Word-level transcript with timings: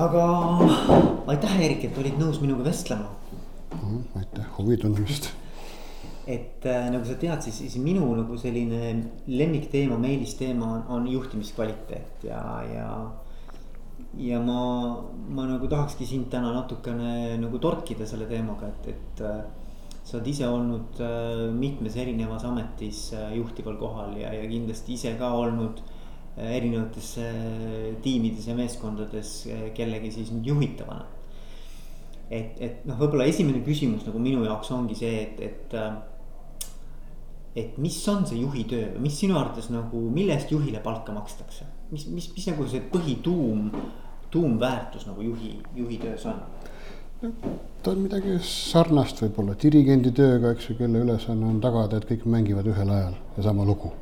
aga 0.00 0.24
aitäh, 1.30 1.56
Eerik, 1.60 1.84
et 1.88 1.98
olid 2.00 2.16
nõus 2.20 2.40
minuga 2.40 2.64
vestlema 2.70 3.10
mm,. 3.76 4.02
aitäh 4.20 4.46
huvi 4.56 4.78
tundmast. 4.80 5.30
et 6.30 6.66
äh, 6.68 6.86
nagu 6.92 7.04
sa 7.04 7.16
tead, 7.20 7.42
siis, 7.44 7.58
siis 7.64 7.76
minu 7.82 8.06
nagu 8.16 8.38
selline 8.40 8.94
lemmikteema, 9.28 9.98
meelisteema 10.00 10.74
on, 10.76 10.84
on 10.96 11.08
juhtimiskvaliteet 11.10 12.24
ja, 12.30 12.42
ja. 12.70 12.88
ja 14.30 14.40
ma, 14.44 14.60
ma 15.28 15.48
nagu 15.50 15.68
tahakski 15.68 16.08
sind 16.08 16.30
täna 16.32 16.54
natukene 16.56 17.36
nagu 17.42 17.60
torkida 17.60 18.08
selle 18.08 18.30
teemaga, 18.30 18.72
et, 18.72 18.92
et 18.94 19.24
äh, 19.26 19.40
sa 20.04 20.16
oled 20.16 20.32
ise 20.32 20.48
olnud 20.48 21.00
äh, 21.04 21.46
mitmes 21.54 21.96
erinevas 22.00 22.46
ametis 22.48 23.10
äh, 23.14 23.34
juhtival 23.36 23.76
kohal 23.80 24.16
ja, 24.18 24.32
ja 24.32 24.48
kindlasti 24.48 24.96
ise 24.96 25.12
ka 25.20 25.34
olnud 25.36 25.82
erinevates 26.40 27.14
tiimides 28.04 28.46
ja 28.48 28.54
meeskondades 28.58 29.32
kellegi 29.76 30.12
siis 30.14 30.30
nüüd 30.34 30.46
juhitavana. 30.52 31.04
et, 32.30 32.56
et 32.62 32.86
noh, 32.86 32.96
võib-olla 33.00 33.26
esimene 33.26 33.60
küsimus 33.66 34.06
nagu 34.06 34.22
minu 34.22 34.44
jaoks 34.46 34.70
ongi 34.76 34.96
see, 34.98 35.22
et, 35.24 35.40
et. 35.40 35.76
et 37.56 37.78
mis 37.82 37.96
on 38.08 38.26
see 38.26 38.38
juhi 38.38 38.64
töö 38.70 38.92
mis 39.02 39.18
sinu 39.18 39.38
arvates 39.38 39.70
nagu, 39.74 40.04
mille 40.14 40.36
eest 40.36 40.52
juhile 40.54 40.80
palka 40.84 41.12
makstakse, 41.12 41.66
mis, 41.90 42.06
mis, 42.06 42.30
mis 42.36 42.46
nagu 42.52 42.68
see 42.70 42.84
põhituum, 42.92 43.72
tuumväärtus 44.30 45.08
nagu 45.10 45.26
juhi, 45.26 45.56
juhi 45.74 45.98
töös 45.98 46.26
on? 46.30 46.38
ta 47.82 47.92
on 47.92 48.04
midagi 48.04 48.38
sarnast 48.44 49.20
võib-olla 49.20 49.56
dirigendi 49.60 50.12
tööga, 50.16 50.54
eks 50.54 50.70
ju, 50.70 50.76
kelle 50.78 51.02
ülesanne 51.04 51.48
on 51.48 51.58
tagada, 51.64 52.00
et 52.00 52.08
kõik 52.08 52.24
mängivad 52.32 52.68
ühel 52.72 52.92
ajal 52.96 53.18
ja 53.36 53.44
sama 53.44 53.66
lugu. 53.68 53.92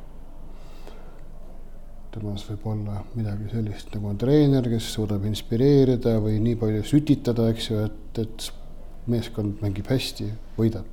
Temas 2.19 2.45
võib 2.49 2.65
olla 2.73 3.01
midagi 3.15 3.49
sellist 3.53 3.93
nagu 3.95 4.11
on 4.11 4.19
treener, 4.19 4.65
kes 4.71 4.91
suudab 4.95 5.25
inspireerida 5.29 6.17
või 6.23 6.39
nii 6.43 6.57
palju 6.59 6.83
sütitada, 6.87 7.49
eks 7.53 7.69
ju, 7.71 7.83
et, 7.87 8.21
et 8.23 8.49
meeskond 9.09 9.63
mängib 9.63 9.89
hästi, 9.89 10.27
võidab. 10.57 10.85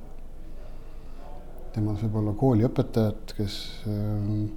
temas 1.75 1.99
võib 2.05 2.15
olla 2.21 2.33
kooliõpetajad, 2.39 3.35
kes 3.37 3.59
ähm, 3.91 4.47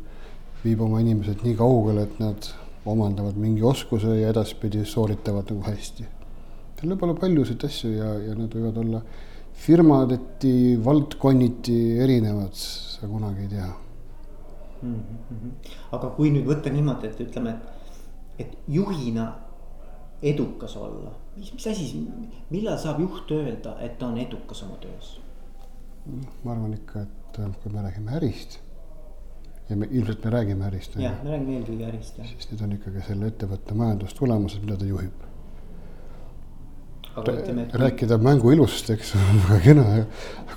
viib 0.62 0.80
oma 0.86 1.02
inimesed 1.02 1.44
nii 1.44 1.58
kaugele, 1.58 2.06
et 2.06 2.22
nad 2.22 2.48
omandavad 2.88 3.36
mingi 3.36 3.62
oskuse 3.66 4.16
ja 4.22 4.30
edaspidi 4.32 4.86
sooritavad 4.88 5.52
nagu 5.52 5.66
hästi 5.66 6.08
seal 6.80 6.94
võib 6.94 7.04
olla 7.04 7.18
paljusid 7.20 7.64
asju 7.66 7.90
ja, 7.92 8.10
ja 8.24 8.34
need 8.38 8.54
võivad 8.56 8.78
olla 8.80 9.02
firmadeti, 9.60 10.78
valdkonniti 10.80 11.76
erinevad, 12.00 12.56
sa 12.56 13.08
kunagi 13.10 13.44
ei 13.44 13.50
tea 13.52 13.68
mm. 14.82 14.94
-hmm. 14.94 15.52
aga 15.92 16.10
kui 16.16 16.30
nüüd 16.34 16.48
võtta 16.48 16.72
niimoodi, 16.72 17.06
et 17.06 17.20
ütleme, 17.20 17.50
et, 17.50 18.46
et 18.46 18.58
juhina 18.68 19.32
edukas 20.22 20.76
olla, 20.76 21.12
mis, 21.36 21.52
mis 21.54 21.66
asi, 21.66 22.06
millal 22.50 22.78
saab 22.78 23.00
juht 23.00 23.30
öelda, 23.30 23.76
et 23.80 23.98
ta 23.98 24.06
on 24.06 24.18
edukas 24.18 24.62
oma 24.62 24.76
töös? 24.82 25.20
ma 26.44 26.52
arvan 26.52 26.74
ikka, 26.74 27.02
et 27.02 27.38
äh, 27.38 27.56
kui 27.62 27.72
me 27.72 27.82
räägime 27.82 28.16
ärist 28.16 28.58
ja 29.70 29.76
me 29.76 29.88
ilmselt 29.90 30.24
me 30.24 30.30
räägime 30.30 30.66
ärist. 30.66 30.96
jah, 30.96 31.24
me 31.24 31.30
räägime 31.30 31.58
eelkõige 31.58 31.88
ärist 31.88 32.18
jah. 32.18 32.26
siis 32.26 32.50
need 32.52 32.62
on 32.66 32.72
ikkagi 32.78 33.02
selle 33.08 33.26
ettevõtte 33.32 33.74
majandustulemused, 33.74 34.64
mida 34.64 34.76
ta 34.80 34.88
juhib 34.88 35.29
ütleme, 37.18 37.66
et. 37.66 37.74
rääkida 37.74 38.18
mängu 38.22 38.52
ilust, 38.54 38.90
eks 38.94 39.14
on 39.18 39.42
väga 39.48 39.60
kena 39.64 39.86
ja 39.96 40.04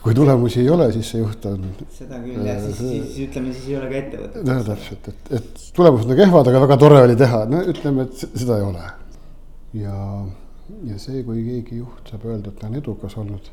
kui 0.03 0.13
tulemusi 0.15 0.59
ei 0.61 0.69
ole, 0.69 0.89
siis 0.93 1.09
see 1.13 1.21
juht 1.21 1.45
on. 1.49 1.65
seda 1.95 2.19
küll 2.23 2.45
jah, 2.47 2.59
siis, 2.61 2.77
siis, 2.77 3.09
siis 3.15 3.27
ütleme, 3.29 3.53
siis 3.55 3.69
ei 3.71 3.77
ole 3.79 3.89
ka 3.89 3.99
ettevõtet. 4.01 4.47
jah, 4.51 4.63
täpselt, 4.67 5.09
et, 5.13 5.33
et 5.39 5.65
tulemused 5.77 6.13
on 6.13 6.19
kehvad, 6.19 6.51
aga 6.51 6.63
väga 6.65 6.77
tore 6.83 7.01
oli 7.07 7.17
teha, 7.19 7.43
no 7.49 7.63
ütleme, 7.73 8.07
et 8.07 8.25
seda 8.27 8.59
ei 8.59 8.65
ole. 8.67 8.87
ja, 9.81 9.97
ja 10.91 11.01
see, 11.01 11.23
kui 11.27 11.43
keegi 11.47 11.81
juht 11.81 12.11
saab 12.11 12.27
öelda, 12.29 12.51
et 12.51 12.59
ta 12.61 12.69
on 12.69 12.79
edukas 12.81 13.15
olnud, 13.21 13.47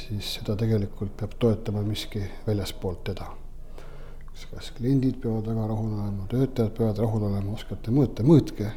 siis 0.00 0.36
seda 0.38 0.56
tegelikult 0.58 1.12
peab 1.20 1.36
toetama 1.38 1.84
miski 1.86 2.24
väljaspoolt 2.46 3.04
teda. 3.12 3.28
kas 4.50 4.72
kliendid 4.76 5.20
peavad 5.20 5.46
väga 5.48 5.68
rahul 5.68 5.92
olema, 5.92 6.26
töötajad 6.28 6.74
peavad 6.76 6.98
rahul 7.04 7.28
olema, 7.30 7.54
oskate 7.56 7.92
mõõta, 7.92 8.24
mõõtke 8.26 8.72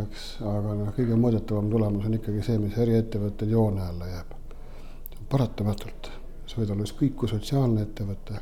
eks, 0.00 0.26
aga 0.40 0.74
noh, 0.78 0.92
kõige 0.96 1.16
mõõdetavam 1.20 1.68
tulemus 1.70 2.06
on 2.08 2.16
ikkagi 2.16 2.44
see, 2.46 2.58
mis 2.62 2.76
äriettevõttel 2.80 3.52
joone 3.52 3.82
alla 3.84 4.08
jääb. 4.08 4.38
paratamatult, 5.32 6.10
sa 6.46 6.60
võid 6.60 6.70
olla 6.74 6.84
ükskõik 6.84 7.14
kui 7.16 7.28
sotsiaalne 7.28 7.82
ettevõte, 7.86 8.40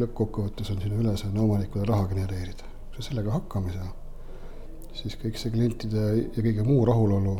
lõppkokkuvõttes 0.00 0.70
on 0.74 0.80
sinu 0.82 1.00
ülesanne 1.02 1.40
omanikule 1.40 1.84
raha 1.86 2.08
genereerida. 2.10 2.64
kui 2.90 3.02
sa 3.02 3.08
sellega 3.08 3.32
hakkama 3.32 3.70
ei 3.70 3.78
saa, 3.78 3.90
siis 5.02 5.16
kõik 5.16 5.38
see 5.38 5.50
klientide 5.54 6.06
ja 6.36 6.42
kõige 6.42 6.66
muu 6.66 6.84
rahulolu 6.84 7.36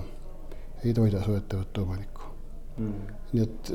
ei 0.85 0.95
toida 0.95 1.23
su 1.25 1.35
ettevõtte 1.37 1.81
omanikku 1.81 2.29
mm.. 2.77 3.17
nii 3.33 3.43
et 3.43 3.73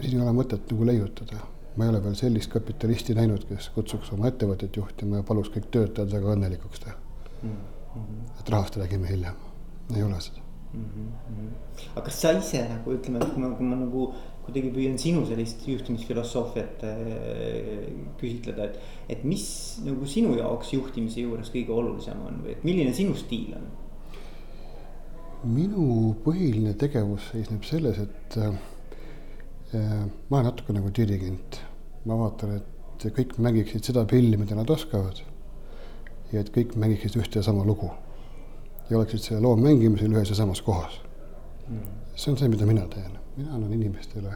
siin 0.00 0.16
ei 0.16 0.22
ole 0.24 0.32
mõtet 0.36 0.72
nagu 0.72 0.86
leiutada 0.88 1.42
ma 1.76 1.84
ei 1.84 1.92
ole 1.92 2.00
veel 2.04 2.16
sellist 2.18 2.50
kapitalisti 2.52 3.14
näinud, 3.16 3.44
kes 3.48 3.68
kutsuks 3.74 4.12
oma 4.12 4.28
ettevõtet 4.28 4.76
juhtima 4.76 5.20
ja 5.20 5.28
paluks 5.28 5.52
kõik 5.54 5.70
töötajad 5.72 6.12
väga 6.12 6.34
õnnelikuks 6.34 6.82
teha 6.84 6.96
mm. 7.42 7.60
Et 8.40 8.50
rahast 8.50 8.76
räägime 8.80 9.10
hiljem, 9.10 9.36
ei 9.96 10.02
ole 10.02 10.20
seda 10.20 10.42
mm. 10.72 10.84
-hmm. 10.84 11.48
aga 11.94 12.04
kas 12.04 12.20
sa 12.20 12.32
ise 12.38 12.62
nagu 12.68 12.94
ütleme, 12.96 13.20
kui 13.20 13.42
ma, 13.42 13.50
kui 13.56 13.66
ma 13.66 13.76
nagu 13.76 14.06
kuidagi 14.42 14.72
püüan 14.74 14.98
sinu 14.98 15.22
sellist 15.26 15.62
juhtimisfilosoofiat 15.68 16.82
äh, 16.88 17.92
küsitleda, 18.20 18.64
et, 18.64 18.78
et 19.08 19.24
mis 19.24 19.44
nagu 19.86 20.06
sinu 20.06 20.34
jaoks 20.38 20.72
juhtimise 20.74 21.22
juures 21.26 21.52
kõige 21.54 21.70
olulisem 21.76 22.24
on 22.26 22.42
või 22.42 22.56
et 22.56 22.64
milline 22.66 22.94
sinu 22.96 23.14
stiil 23.18 23.54
on? 23.58 23.70
minu 25.42 25.86
põhiline 26.24 26.74
tegevus 26.78 27.30
seisneb 27.32 27.64
selles, 27.66 27.98
et 27.98 28.38
äh, 28.38 28.54
äh, 29.74 30.04
ma 30.30 30.38
olen 30.38 30.50
natuke 30.50 30.74
nagu 30.74 30.90
dirigent. 30.94 31.60
ma 32.04 32.16
vaatan, 32.18 32.56
et 32.58 33.04
kõik 33.14 33.36
mängiksid 33.38 33.84
seda 33.86 34.02
pilli, 34.10 34.36
mida 34.38 34.56
nad 34.58 34.70
oskavad 34.70 35.22
ja 36.32 36.40
et 36.40 36.50
kõik 36.54 36.76
mängiksid 36.80 37.16
ühte 37.20 37.38
ja 37.40 37.46
sama 37.46 37.64
lugu. 37.64 37.90
ja 38.90 38.98
oleksid 38.98 39.20
selle 39.24 39.40
loo 39.40 39.56
mängimisel 39.56 40.12
ühes 40.12 40.30
ja 40.30 40.36
samas 40.36 40.62
kohas 40.62 40.98
mm.. 41.68 42.00
see 42.14 42.32
on 42.32 42.38
see, 42.38 42.48
mida 42.48 42.66
mina 42.66 42.86
teen, 42.90 43.12
mina 43.36 43.54
annan 43.56 43.72
inimestele 43.72 44.34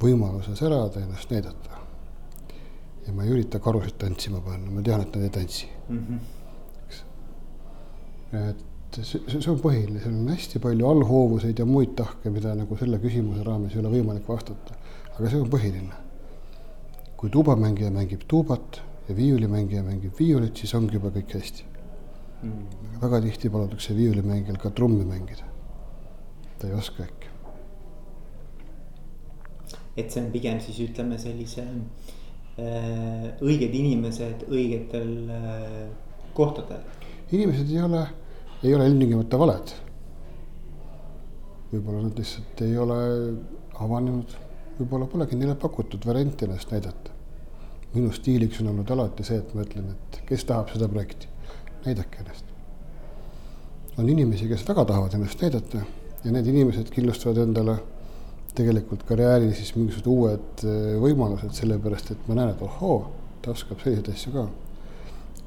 võimaluse 0.00 0.56
särada, 0.56 1.02
ennast 1.02 1.30
näidata. 1.30 1.78
ja 3.06 3.12
ma 3.12 3.24
ei 3.24 3.34
ürita 3.34 3.60
karusid 3.60 3.98
tantsima 3.98 4.40
panna, 4.44 4.70
ma 4.70 4.82
tean, 4.82 5.04
et 5.04 5.14
nad 5.14 5.26
ei 5.26 5.30
tantsi 5.34 5.68
mm. 5.88 6.02
-hmm. 6.08 6.18
eks, 6.86 7.04
et 8.40 9.00
see, 9.04 9.22
see 9.28 9.50
on 9.50 9.60
põhiline, 9.60 10.02
seal 10.02 10.14
on 10.14 10.28
hästi 10.34 10.62
palju 10.62 10.86
allhoovuseid 10.92 11.58
ja 11.58 11.66
muid 11.66 11.96
tahke, 11.96 12.30
mida 12.30 12.54
nagu 12.54 12.76
selle 12.76 12.98
küsimuse 13.02 13.44
raames 13.46 13.74
ei 13.74 13.82
ole 13.82 13.96
võimalik 13.98 14.28
vastata. 14.28 14.78
aga 15.18 15.30
see 15.30 15.40
on 15.40 15.50
põhiline. 15.50 16.06
kui 17.16 17.30
tuubamängija 17.30 17.90
mängib 17.90 18.22
tuubat 18.28 18.80
ja 19.10 19.16
viiulimängija 19.16 19.82
mängib 19.82 20.14
viiulit, 20.18 20.60
siis 20.60 20.74
ongi 20.78 20.94
juba 20.98 21.10
kõik 21.14 21.34
hästi 21.34 21.64
mm.. 22.42 23.00
väga 23.02 23.20
tihti 23.24 23.50
palutakse 23.50 23.96
viiulimängijal 23.96 24.60
ka 24.62 24.70
trummi 24.70 25.04
mängida. 25.08 25.48
ta 26.58 26.68
ei 26.68 26.76
oska 26.78 27.04
äkki. 27.08 27.26
et 29.96 30.10
see 30.10 30.22
on 30.22 30.30
pigem 30.30 30.62
siis 30.62 30.78
ütleme 30.86 31.18
sellise 31.18 31.66
äh, 31.66 33.26
õiged 33.42 33.74
inimesed 33.82 34.46
õigetel 34.48 35.12
äh, 35.34 35.76
kohtadel. 36.34 36.86
inimesed 37.32 37.70
ei 37.74 37.82
ole, 37.82 38.06
ei 38.62 38.74
ole 38.74 38.90
ilmtingimata 38.92 39.38
valed. 39.42 39.78
võib-olla 41.72 42.06
nad 42.06 42.18
lihtsalt 42.18 42.62
ei 42.66 42.78
ole 42.78 43.00
avanenud, 43.80 44.36
võib-olla 44.78 45.10
polegi 45.10 45.38
neile 45.40 45.58
pakutud 45.58 46.06
varianti 46.06 46.46
ennast 46.46 46.70
näidata 46.70 47.19
minu 47.94 48.12
stiiliks 48.14 48.60
on 48.62 48.70
olnud 48.72 48.90
alati 48.94 49.26
see, 49.26 49.40
et 49.42 49.54
ma 49.54 49.64
ütlen, 49.66 49.90
et 49.94 50.20
kes 50.28 50.44
tahab 50.48 50.70
seda 50.72 50.88
projekti, 50.88 51.28
näidake 51.86 52.22
ennast. 52.22 52.44
on 53.98 54.08
inimesi, 54.08 54.48
kes 54.48 54.62
väga 54.68 54.84
tahavad 54.84 55.14
ennast 55.14 55.42
näidata 55.42 55.82
ja 56.24 56.32
need 56.32 56.46
inimesed 56.46 56.92
kindlustavad 56.94 57.40
endale 57.42 57.78
tegelikult 58.54 59.02
karjääri 59.08 59.52
siis 59.54 59.74
mingisugused 59.76 60.06
uued 60.10 60.64
äh, 60.66 60.92
võimalused, 61.02 61.52
sellepärast 61.56 62.14
et 62.14 62.28
ma 62.28 62.36
näen, 62.38 62.54
et 62.54 62.62
ohoo, 62.66 63.00
ta 63.42 63.54
oskab 63.54 63.82
selliseid 63.82 64.12
asju 64.12 64.32
ka. 64.34 64.46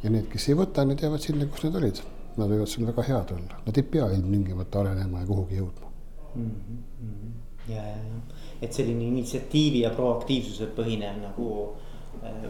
ja 0.04 0.12
need, 0.12 0.28
kes 0.32 0.50
ei 0.50 0.58
võta, 0.60 0.86
need 0.88 1.04
jäävad 1.04 1.24
sinna, 1.24 1.48
kus 1.48 1.64
nad 1.68 1.80
olid. 1.80 2.04
Nad 2.34 2.50
võivad 2.50 2.70
seal 2.70 2.88
väga 2.88 3.04
head 3.06 3.32
olla, 3.36 3.60
nad 3.62 3.78
ei 3.78 3.84
pea 3.86 4.08
ilmtingimata 4.16 4.80
arenema 4.82 5.20
ja 5.22 5.28
kuhugi 5.28 5.60
jõudma 5.60 5.92
mm. 6.36 6.46
-hmm. 6.50 7.34
ja, 7.70 7.84
ja, 7.84 7.98
ja, 7.98 8.48
et 8.62 8.74
selline 8.74 9.06
initsiatiivi 9.06 9.84
ja 9.84 9.92
proaktiivsuse 9.94 10.72
põhinev 10.78 11.20
nagu 11.22 11.50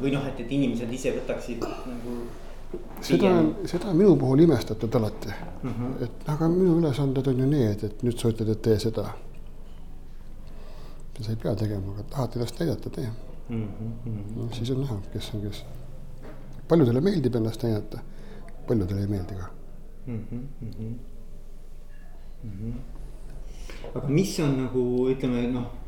või 0.02 0.14
noh, 0.14 0.26
et, 0.28 0.40
et 0.44 0.52
inimesed 0.52 0.92
ise 0.94 1.14
võtaksid 1.18 1.64
nagu. 1.64 2.16
seda 3.02 3.34
seda 3.70 3.92
on 3.92 4.00
minu 4.00 4.16
puhul 4.20 4.44
imestatud 4.46 4.96
alati 5.00 5.30
mm, 5.30 5.70
-hmm. 5.70 6.04
et 6.06 6.30
aga 6.34 6.50
minu 6.50 6.78
ülesanded 6.80 7.28
on 7.28 7.44
ju 7.44 7.50
need, 7.50 7.84
et 7.84 8.04
nüüd 8.04 8.18
sa 8.20 8.32
ütled, 8.34 8.50
et 8.50 8.62
tee 8.62 8.80
seda. 8.80 9.06
sa 11.22 11.32
ei 11.32 11.38
pea 11.44 11.56
tegema, 11.56 11.94
aga 11.94 12.04
tahad 12.10 12.36
ennast 12.36 12.60
näidata, 12.60 12.90
tee 12.90 13.10
mm. 13.50 13.68
-hmm. 13.68 14.38
no 14.38 14.50
siis 14.52 14.72
on 14.72 14.82
näha, 14.82 14.98
kes 15.14 15.32
on 15.34 15.42
kes. 15.42 15.66
paljudele 16.68 17.02
meeldib 17.02 17.36
ennast 17.36 17.64
näidata, 17.64 18.00
paljudele 18.68 19.02
ei 19.02 19.08
meeldi 19.08 19.36
ka 19.36 19.48
mm. 20.08 20.26
-hmm. 22.44 22.74
aga 23.96 24.08
mis 24.08 24.40
on 24.40 24.58
nagu 24.58 25.10
ütleme 25.10 25.48
noh, 25.52 25.83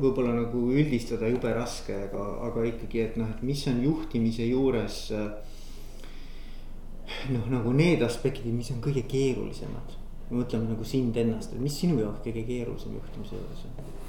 võib-olla 0.00 0.34
nagu 0.36 0.66
üldistada 0.74 1.28
jube 1.30 1.52
raske, 1.54 1.96
aga, 2.08 2.24
aga 2.48 2.64
ikkagi, 2.70 3.02
et 3.04 3.18
noh, 3.20 3.30
et 3.30 3.42
mis 3.46 3.64
on 3.70 3.82
juhtimise 3.84 4.46
juures. 4.48 5.00
noh, 7.34 7.50
nagu 7.52 7.72
need 7.72 8.02
aspektid, 8.02 8.52
mis 8.52 8.70
on 8.74 8.80
kõige 8.84 9.04
keerulisemad, 9.08 9.98
mõtleme 10.30 10.70
nagu 10.72 10.84
sind 10.88 11.16
ennast, 11.16 11.52
et 11.52 11.60
mis 11.60 11.76
sinu 11.78 12.00
jaoks 12.00 12.24
kõige 12.24 12.46
keerulisem 12.48 12.96
juhtimise 12.98 13.38
juures 13.38 13.68
on? 13.68 14.02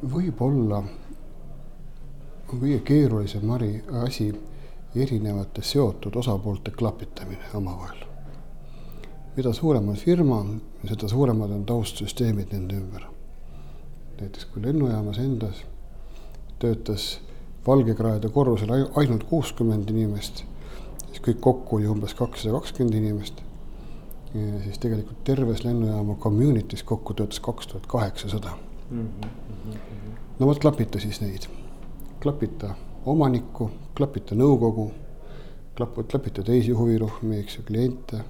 võib-olla 0.00 0.78
kõige 2.48 2.78
keerulisem 2.88 3.50
asi 4.02 4.30
erinevate 4.94 5.62
seotud 5.62 6.16
osapoolte 6.16 6.70
klapitamine 6.70 7.52
omavahel. 7.54 8.09
Mida 9.36 9.52
suurem 9.52 9.88
on 9.88 9.96
firma, 9.96 10.44
seda 10.88 11.08
suuremad 11.08 11.50
on 11.54 11.64
taustsüsteemid 11.66 12.52
nende 12.52 12.76
ümber. 12.76 13.06
näiteks 14.20 14.44
kui 14.52 14.62
lennujaamas 14.62 15.18
endas 15.18 15.62
töötas 16.60 17.20
valgekraede 17.66 18.28
korrusel 18.28 18.72
ainult 18.72 19.24
kuuskümmend 19.30 19.88
inimest, 19.90 20.42
siis 21.06 21.22
kõik 21.24 21.40
kokku 21.40 21.78
oli 21.78 21.88
umbes 21.88 22.14
kakssada 22.14 22.58
kakskümmend 22.58 22.94
inimest. 22.94 23.42
siis 24.64 24.78
tegelikult 24.78 25.24
terves 25.24 25.64
lennujaama 25.64 26.14
community's 26.14 26.82
kokku 26.82 27.14
töötas 27.14 27.40
kaks 27.40 27.66
tuhat 27.66 27.86
kaheksasada. 27.86 28.50
no 30.38 30.46
vot 30.46 30.58
klapita 30.58 31.00
siis 31.00 31.20
neid, 31.20 31.46
klapita 32.20 32.74
omanikku, 33.06 33.70
klapita 33.94 34.34
nõukogu, 34.34 34.90
klapita 36.08 36.42
teisi 36.42 36.72
huvirühmi, 36.76 37.38
eks 37.40 37.56
ju, 37.56 37.62
kliente, 37.66 38.24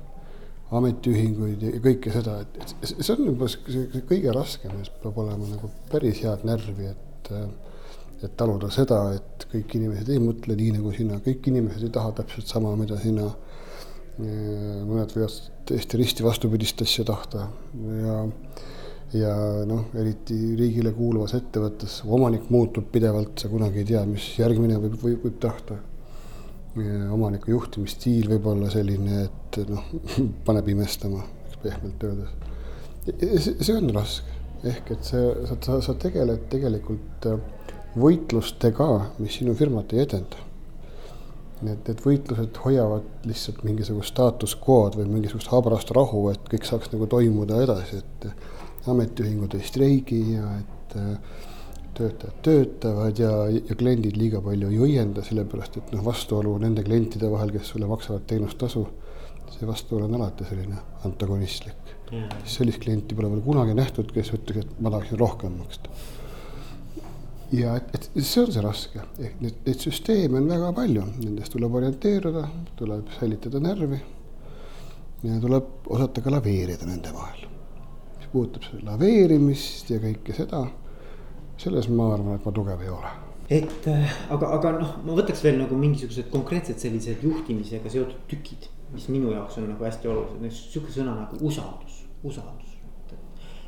ametiühinguid 0.78 1.64
ja 1.66 1.80
kõike 1.82 2.12
seda, 2.14 2.36
et, 2.44 2.60
et 2.62 2.92
see 2.92 3.14
on 3.16 3.26
juba 3.32 3.48
see 3.50 4.04
kõige 4.08 4.34
raskem, 4.36 4.76
peab 5.02 5.18
olema 5.18 5.48
nagu 5.50 5.70
päris 5.90 6.22
head 6.22 6.46
närvi, 6.46 6.92
et 6.92 7.32
et 8.20 8.34
taluda 8.36 8.68
seda, 8.72 8.98
et 9.16 9.46
kõik 9.48 9.78
inimesed 9.78 10.10
ei 10.12 10.20
mõtle 10.20 10.56
nii 10.56 10.74
nagu 10.76 10.92
sina, 10.92 11.20
kõik 11.24 11.46
inimesed 11.48 11.86
ei 11.86 11.92
taha 11.94 12.12
täpselt 12.18 12.50
sama, 12.52 12.74
mida 12.76 12.98
sina. 13.00 13.30
mõned 14.20 15.14
võivad 15.14 15.36
täiesti 15.64 15.96
risti 15.96 16.24
vastupidist 16.26 16.82
asja 16.84 17.06
tahta 17.08 17.46
ja 18.02 18.16
ja 19.16 19.34
noh, 19.66 19.88
eriti 19.98 20.36
riigile 20.58 20.92
kuuluvas 20.94 21.32
ettevõttes 21.38 22.00
omanik 22.06 22.50
muutub 22.52 22.90
pidevalt, 22.92 23.40
sa 23.40 23.48
kunagi 23.50 23.82
ei 23.82 23.88
tea, 23.88 24.04
mis 24.06 24.26
järgmine 24.38 24.76
võib, 24.78 24.98
võib, 25.02 25.24
võib 25.24 25.40
tahta. 25.42 25.78
Omaniku 26.76 27.50
juhtimisstiil 27.50 28.28
võib 28.30 28.46
olla 28.52 28.70
selline, 28.70 29.24
et 29.26 29.58
noh, 29.70 29.88
paneb 30.46 30.68
imestama, 30.70 31.24
pehmelt 31.62 32.04
öeldes. 32.06 32.36
see 33.64 33.74
on 33.74 33.90
raske, 33.96 34.36
ehk 34.64 34.92
et 34.94 35.08
see, 35.08 35.24
sa, 35.48 35.56
sa, 35.64 35.80
sa 35.88 35.96
tegeled 35.98 36.46
tegelikult 36.52 37.26
äh, 37.26 37.40
võitlustega, 37.98 38.88
mis 39.18 39.40
sinu 39.40 39.56
firmat 39.58 39.92
ei 39.94 40.04
edenda. 40.04 40.46
Need, 41.60 41.82
need 41.84 42.00
võitlused 42.00 42.56
hoiavad 42.64 43.26
lihtsalt 43.28 43.64
mingisugust 43.66 44.14
staatus 44.14 44.54
quo'd 44.56 44.96
või 44.96 45.10
mingisugust 45.10 45.50
habrast 45.52 45.90
rahu, 45.92 46.28
et 46.32 46.46
kõik 46.48 46.64
saaks 46.68 46.92
nagu 46.94 47.08
toimuda 47.10 47.58
edasi, 47.66 48.00
et 48.00 48.88
ametiühingud 48.88 49.58
ei 49.58 49.66
streigi 49.66 50.22
ja 50.38 50.46
et 50.60 50.96
äh, 50.96 51.48
töötajad 52.00 52.38
töötavad 52.46 53.20
ja, 53.20 53.32
ja 53.52 53.76
kliendid 53.78 54.16
liiga 54.18 54.40
palju 54.44 54.70
ei 54.72 54.80
õienda, 54.86 55.24
sellepärast 55.26 55.80
et 55.80 55.92
noh, 55.94 56.04
vastuolu 56.06 56.56
nende 56.62 56.84
klientide 56.86 57.30
vahel, 57.32 57.52
kes 57.54 57.72
sulle 57.74 57.88
maksavad 57.90 58.24
teenustasu, 58.30 58.86
see 59.50 59.68
vastuolu 59.68 60.06
on 60.08 60.16
alati 60.20 60.46
selline 60.48 60.78
antagonistlik. 61.08 61.96
Yeah.. 62.10 62.30
sellist 62.42 62.80
klienti 62.82 63.14
pole 63.14 63.28
veel 63.30 63.42
kunagi 63.44 63.74
nähtud, 63.78 64.08
kes 64.10 64.32
ütleks, 64.34 64.64
et 64.64 64.78
ma 64.82 64.90
tahaksin 64.90 65.20
rohkem 65.20 65.52
maksta. 65.60 65.92
ja 67.54 67.76
et, 67.78 67.92
et 67.94 68.24
see 68.26 68.42
on 68.42 68.50
see 68.50 68.64
raske, 68.64 69.04
ehk 69.18 69.36
neid, 69.44 69.60
neid 69.66 69.84
süsteeme 69.84 70.40
on 70.40 70.48
väga 70.50 70.72
palju, 70.74 71.04
nendest 71.20 71.54
tuleb 71.54 71.76
orienteeruda, 71.78 72.42
tuleb 72.80 73.14
säilitada 73.18 73.62
närvi 73.62 74.00
ja 75.22 75.38
tuleb 75.42 75.86
osata 75.86 76.22
ka 76.24 76.34
laveerida 76.34 76.88
nende 76.88 77.14
vahel. 77.14 77.46
Puudutab 78.32 78.66
seda 78.66 78.92
laveerimist 78.92 79.90
ja 79.90 79.98
kõike 80.02 80.34
seda, 80.34 80.64
selles 81.60 81.88
ma 81.92 82.12
arvan, 82.14 82.38
et 82.38 82.46
ma 82.46 82.52
tugev 82.54 82.80
ei 82.84 82.92
ole 82.92 83.10
et 83.50 83.86
äh, 83.90 84.10
aga, 84.30 84.52
aga 84.56 84.72
noh, 84.78 84.90
ma 85.04 85.16
võtaks 85.18 85.42
veel 85.42 85.58
nagu 85.58 85.76
mingisugused 85.78 86.28
konkreetsed 86.30 86.78
sellised 86.78 87.24
juhtimisega 87.26 87.90
seotud 87.90 88.20
tükid, 88.30 88.68
mis 88.94 89.08
minu 89.10 89.32
jaoks 89.34 89.58
on 89.58 89.66
nagu 89.72 89.86
hästi 89.86 90.10
olulised, 90.10 90.38
näiteks 90.44 90.60
sihuke 90.70 90.94
sõna 90.94 91.16
nagu 91.18 91.40
usaldus, 91.46 92.04
usaldus. 92.22 92.68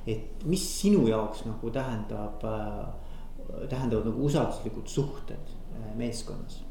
et 0.06 0.44
mis 0.50 0.62
sinu 0.80 1.04
jaoks 1.06 1.44
nagu 1.46 1.70
tähendab 1.74 2.42
äh,, 2.46 2.86
tähendavad 3.70 4.06
nagu 4.10 4.24
usalduslikud 4.26 4.86
suhted 4.90 5.50
äh, 5.50 5.90
meeskonnas? 5.98 6.62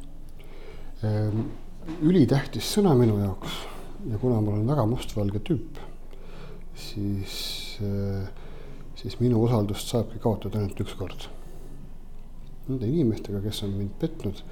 Ehm, 1.04 1.46
ülitähtis 2.04 2.68
sõna 2.78 2.96
minu 2.96 3.20
jaoks 3.20 3.60
ja 4.08 4.20
kuna 4.20 4.40
ma 4.42 4.56
olen 4.56 4.68
väga 4.72 4.88
mustvalge 4.88 5.44
tüüp, 5.48 5.80
siis 6.76 7.36
Äh, 7.82 8.28
siis 9.00 9.20
minu 9.20 9.44
usaldust 9.44 9.88
saabki 9.92 10.20
kaotada 10.20 10.60
ainult 10.60 10.80
üks 10.84 10.96
kord. 11.00 11.28
Nende 12.68 12.88
inimestega, 12.88 13.42
kes 13.42 13.64
on 13.66 13.74
mind 13.78 13.96
petnud, 14.00 14.44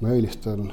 ma 0.00 0.14
eelistan 0.14 0.70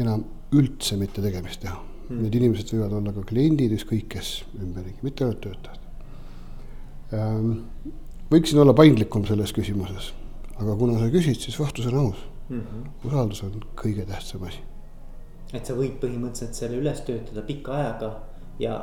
enam 0.00 0.24
üldse 0.56 0.96
mitte 1.00 1.22
tegemist 1.22 1.62
teha 1.62 1.76
mm.. 1.76 2.22
Need 2.24 2.38
inimesed 2.40 2.72
võivad 2.74 2.96
olla 2.98 3.12
ka 3.14 3.24
kliendid, 3.28 3.74
ükskõik 3.76 4.08
kes 4.14 4.32
ümberringi, 4.58 5.02
mitte 5.06 5.26
ainult 5.26 5.42
töötajad 5.44 5.86
ähm,. 7.16 7.52
võiksin 8.30 8.62
olla 8.62 8.74
paindlikum 8.76 9.26
selles 9.28 9.52
küsimuses, 9.54 10.12
aga 10.58 10.76
kuna 10.78 10.98
sa 11.00 11.10
küsid, 11.12 11.38
siis 11.42 11.58
vastus 11.60 11.88
on 11.90 11.98
aus 12.04 12.24
mm. 12.48 12.60
-hmm. 12.60 13.08
usaldus 13.10 13.42
on 13.46 13.60
kõige 13.82 14.06
tähtsam 14.06 14.46
asi. 14.48 14.62
et 15.52 15.66
sa 15.66 15.74
võid 15.74 15.98
põhimõtteliselt 16.02 16.54
selle 16.54 16.80
üles 16.82 17.00
töötada 17.06 17.42
pika 17.46 17.76
ajaga 17.78 18.10
ja 18.58 18.80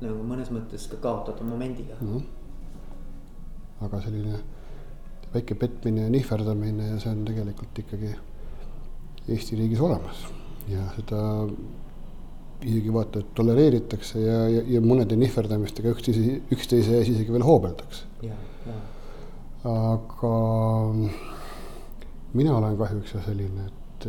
nagu 0.00 0.24
mõnes 0.26 0.50
mõttes 0.54 0.86
ka 0.90 0.96
kaotada 1.02 1.44
momendiga 1.44 1.98
mm. 2.00 2.08
-hmm. 2.08 3.86
aga 3.86 4.00
selline 4.06 4.40
väike 5.34 5.54
petmine 5.54 6.06
ja 6.06 6.10
nihverdamine 6.10 6.88
ja 6.94 6.98
see 6.98 7.12
on 7.12 7.24
tegelikult 7.24 7.78
ikkagi 7.84 8.16
Eesti 9.30 9.56
riigis 9.56 9.80
olemas 9.80 10.24
ja 10.68 10.86
seda 10.96 11.20
isegi 12.66 12.92
vaata, 12.92 13.22
et 13.22 13.32
tolereeritakse 13.36 14.20
ja, 14.20 14.38
ja, 14.52 14.62
ja 14.74 14.80
mõnede 14.84 15.16
nihverdamistega 15.20 15.92
üksteise, 15.94 16.40
üksteise 16.52 16.98
ees 16.98 17.08
isegi 17.14 17.32
veel 17.32 17.44
hoobeldakse. 17.46 18.04
aga 19.70 20.34
mina 22.34 22.56
olen 22.56 22.76
kahjuks 22.80 23.14
ja 23.14 23.22
selline, 23.24 23.66
et 23.66 24.08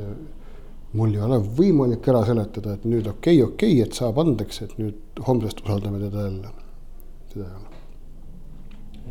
mul 0.97 1.13
ei 1.15 1.21
ole 1.23 1.39
võimalik 1.57 2.07
ära 2.11 2.23
seletada, 2.27 2.75
et 2.75 2.87
nüüd 2.87 3.07
okei 3.07 3.41
okay,, 3.41 3.53
okei 3.53 3.75
okay,, 3.75 3.83
et 3.85 3.97
saab 3.97 4.19
andeks, 4.23 4.61
et 4.65 4.73
nüüd 4.79 5.21
homsest 5.27 5.63
usaldame 5.63 6.01
teda 6.03 6.25
jälle. 6.27 6.55
seda 7.31 7.45
ei 7.45 7.59
ole. 7.59 7.83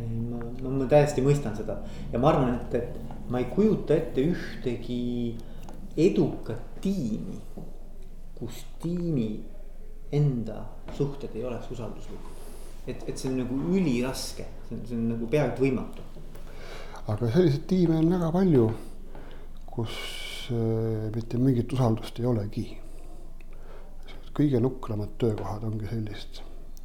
ei, 0.01 0.09
ma, 0.29 0.41
ma, 0.63 0.73
ma 0.81 0.89
täiesti 0.89 1.23
mõistan 1.25 1.55
seda 1.57 1.79
ja 2.11 2.21
ma 2.21 2.29
arvan, 2.33 2.53
et, 2.59 2.75
et 2.75 3.31
ma 3.31 3.41
ei 3.41 3.49
kujuta 3.49 3.97
ette 3.97 4.27
ühtegi 4.29 5.01
edukat 5.97 6.81
tiimi, 6.83 7.39
kus 8.37 8.61
tiimi 8.83 9.31
enda 10.13 10.61
suhted 10.97 11.33
ei 11.35 11.45
oleks 11.47 11.71
usalduslikud. 11.73 12.39
et, 12.87 13.03
et 13.07 13.17
see 13.17 13.29
on 13.31 13.41
nagu 13.41 13.57
üliraske, 13.73 14.45
see 14.67 14.77
on, 14.77 14.85
see 14.85 14.97
on 14.97 15.05
nagu 15.15 15.29
peaaegu 15.33 15.65
võimatu. 15.65 16.05
aga 17.07 17.31
selliseid 17.33 17.65
tiime 17.69 17.97
on 17.97 18.13
väga 18.13 18.31
palju, 18.37 18.67
kus 19.71 19.97
mitte 20.51 21.37
mingit 21.37 21.73
usaldust 21.73 22.19
ei 22.19 22.25
olegi. 22.25 22.65
kõige 24.31 24.61
nukramad 24.63 25.17
töökohad 25.19 25.63
ongi 25.67 25.89
sellised. 25.89 26.41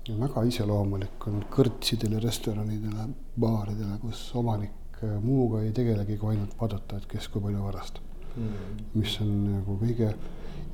väga 0.07 0.43
iseloomulik 0.47 1.27
on 1.27 1.45
kõrtsidele, 1.51 2.21
restoranidele, 2.23 3.09
baaridele, 3.41 3.99
kus 4.03 4.21
omanik 4.35 5.01
äh, 5.03 5.17
muuga 5.23 5.63
ei 5.63 5.73
tegelegi 5.73 6.17
kui 6.17 6.35
ainult 6.35 6.55
vaadata, 6.61 6.97
et 6.97 7.07
kes 7.11 7.29
kui 7.29 7.43
palju 7.43 7.63
varastab 7.63 8.03
mm.. 8.37 8.85
mis 8.95 9.17
on 9.25 9.33
nagu 9.51 9.79
kõige 9.83 10.13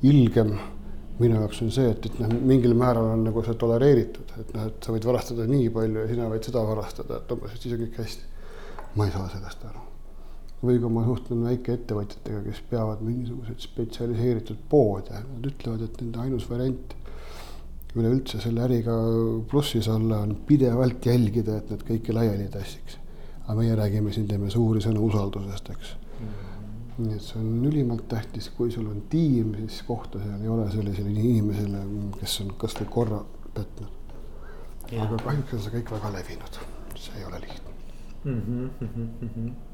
ilgem 0.09 0.53
minu 1.19 1.39
jaoks 1.39 1.61
on 1.61 1.71
see, 1.71 1.89
et, 1.93 2.05
et 2.09 2.19
noh, 2.21 2.35
mingil 2.51 2.73
määral 2.77 3.13
on 3.13 3.25
nagu 3.27 3.43
see 3.45 3.57
tolereeritud, 3.61 4.35
et 4.41 4.53
noh, 4.57 4.67
et 4.69 4.85
sa 4.85 4.93
võid 4.93 5.05
varastada 5.09 5.47
nii 5.49 5.69
palju 5.73 6.03
ja 6.03 6.11
sina 6.11 6.29
võid 6.29 6.49
seda 6.49 6.65
varastada, 6.67 7.21
et 7.21 7.33
umbes, 7.37 7.53
et 7.53 7.65
siis 7.65 7.77
on 7.77 7.83
kõik 7.85 7.99
hästi. 8.03 8.29
ma 8.95 9.07
ei 9.09 9.13
saa 9.13 9.29
sellest 9.33 9.65
aru 9.69 9.81
või 10.63 10.79
kui 10.79 10.91
ma 10.95 11.03
suhtlen 11.03 11.43
väikeettevõtjatega, 11.43 12.41
kes 12.47 12.59
peavad 12.69 13.01
mingisuguseid 13.03 13.63
spetsialiseeritud 13.65 14.61
poode, 14.71 15.19
nad 15.27 15.47
ütlevad, 15.49 15.83
et 15.87 15.97
nende 16.01 16.21
ainus 16.23 16.45
variant 16.49 16.93
üleüldse 17.93 18.39
selle 18.41 18.63
äriga 18.65 18.93
plussis 19.49 19.89
olla 19.91 20.21
on 20.25 20.37
pidevalt 20.47 21.05
jälgida, 21.05 21.59
et 21.59 21.73
nad 21.73 21.83
kõike 21.87 22.15
laiali 22.15 22.47
ei 22.47 22.53
tassiks. 22.53 22.99
aga 23.43 23.57
meie 23.59 23.75
räägime 23.75 24.11
siin, 24.15 24.27
teeme 24.27 24.49
suuri 24.49 24.79
sõnu 24.81 25.01
usaldusest, 25.09 25.69
eks 25.73 25.89
mm. 25.99 26.27
-hmm. 26.27 27.03
nii 27.03 27.15
et 27.17 27.25
see 27.25 27.41
on 27.41 27.65
ülimalt 27.67 28.07
tähtis, 28.07 28.47
kui 28.57 28.71
sul 28.71 28.87
on 28.87 29.01
tiim, 29.09 29.51
siis 29.57 29.81
kohta 29.83 30.21
seal 30.23 30.41
ei 30.41 30.47
ole 30.47 30.69
sellisele 30.71 31.11
inimesele, 31.11 31.83
kes 32.21 32.39
on 32.41 32.53
kasvõi 32.57 32.87
korra 32.89 33.19
petnud. 33.53 33.91
aga 35.01 35.19
kahjuks 35.25 35.53
on 35.53 35.61
see 35.65 35.75
kõik 35.75 35.93
väga 35.97 36.15
levinud, 36.15 36.59
see 36.95 37.19
ei 37.19 37.25
ole 37.25 37.43
lihtne 37.45 37.71
mm. 38.23 38.41
-hmm, 38.41 38.69
mm 38.79 39.29
-hmm. 39.35 39.72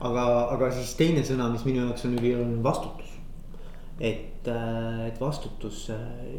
Aga, 0.00 0.24
aga 0.56 0.70
siis 0.74 0.94
teine 0.98 1.22
sõna, 1.26 1.50
mis 1.52 1.64
minu 1.68 1.84
jaoks 1.84 2.06
on 2.08 2.16
ülioluline, 2.18 2.62
vastutus. 2.64 3.16
et, 4.00 4.48
äh, 4.48 5.06
et 5.06 5.20
vastutus, 5.20 5.90
äh, 5.92 5.98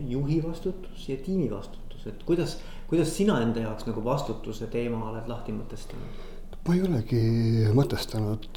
juhi 0.10 0.40
vastutus 0.44 1.10
ja 1.10 1.18
tiimi 1.22 1.50
vastutus, 1.52 2.08
et 2.08 2.24
kuidas, 2.26 2.58
kuidas 2.90 3.12
sina 3.14 3.36
enda 3.42 3.62
jaoks 3.62 3.86
nagu 3.86 4.02
vastutuse 4.04 4.66
teema 4.68 5.12
oled 5.12 5.28
lahti 5.30 5.54
mõtestanud? 5.54 6.24
ma 6.66 6.74
ei 6.76 6.82
olegi 6.86 7.22
mõtestanud 7.74 8.50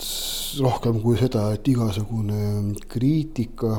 rohkem 0.60 1.00
kui 1.02 1.16
seda, 1.20 1.50
et 1.52 1.68
igasugune 1.68 2.74
kriitika 2.88 3.78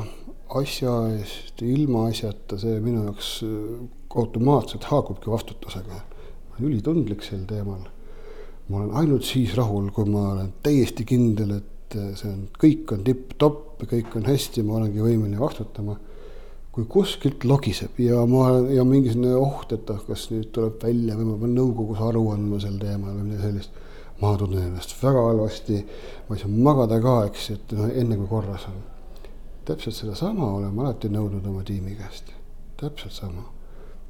asja 0.62 0.94
eest, 1.18 1.62
ilma 1.66 2.08
asjata, 2.12 2.58
see 2.62 2.80
minu 2.82 3.08
jaoks 3.08 3.32
automaatselt 4.16 4.86
haakubki 4.90 5.30
vastutusega. 5.30 6.02
ma 6.50 6.60
olen 6.60 6.70
ülitundlik 6.70 7.24
sel 7.24 7.46
teemal. 7.50 7.84
Ma 8.70 8.82
olen 8.82 8.98
ainult 9.02 9.24
siis 9.28 9.54
rahul, 9.58 9.92
kui 9.94 10.10
ma 10.10 10.32
olen 10.34 10.52
täiesti 10.66 11.06
kindel, 11.06 11.58
et 11.60 11.98
see 12.18 12.32
on, 12.32 12.48
kõik 12.60 12.92
on 12.96 13.04
tipp-topp 13.06 13.66
kõik 13.84 14.16
on 14.16 14.28
hästi, 14.30 14.64
ma 14.64 14.80
olengi 14.80 15.02
võimeline 15.04 15.40
vastutama. 15.40 15.98
kui 16.76 16.84
kuskilt 16.92 17.46
logiseb 17.48 18.00
ja 18.04 18.26
ma, 18.28 18.50
ja 18.68 18.84
mingisugune 18.84 19.32
oht, 19.40 19.72
et 19.72 19.90
ah, 19.94 20.00
kas 20.04 20.26
nüüd 20.28 20.50
tuleb 20.52 20.82
välja 20.84 21.16
või 21.16 21.30
ma 21.30 21.36
pean 21.40 21.54
nõukogus 21.56 22.02
aru 22.04 22.26
andma 22.34 22.60
sel 22.60 22.76
teemal 22.82 23.14
või 23.16 23.30
midagi 23.30 23.46
sellist 23.46 23.78
ma 24.20 24.34
tunnen 24.38 24.64
ennast 24.64 24.92
väga 25.00 25.22
halvasti, 25.24 25.78
ma 26.28 26.36
ei 26.36 26.42
saa 26.42 26.52
magada 26.52 27.00
ka, 27.00 27.16
eks, 27.30 27.50
et 27.56 27.76
noh, 27.78 27.88
enne 27.88 28.18
kui 28.20 28.28
korras 28.28 28.68
on. 28.68 28.84
täpselt 29.66 29.96
sedasama 29.96 30.52
olen 30.58 30.76
ma 30.76 30.84
alati 30.84 31.10
nõudnud 31.10 31.48
oma 31.48 31.64
tiimi 31.64 31.96
käest, 31.96 32.34
täpselt 32.78 33.16
sama. 33.16 33.48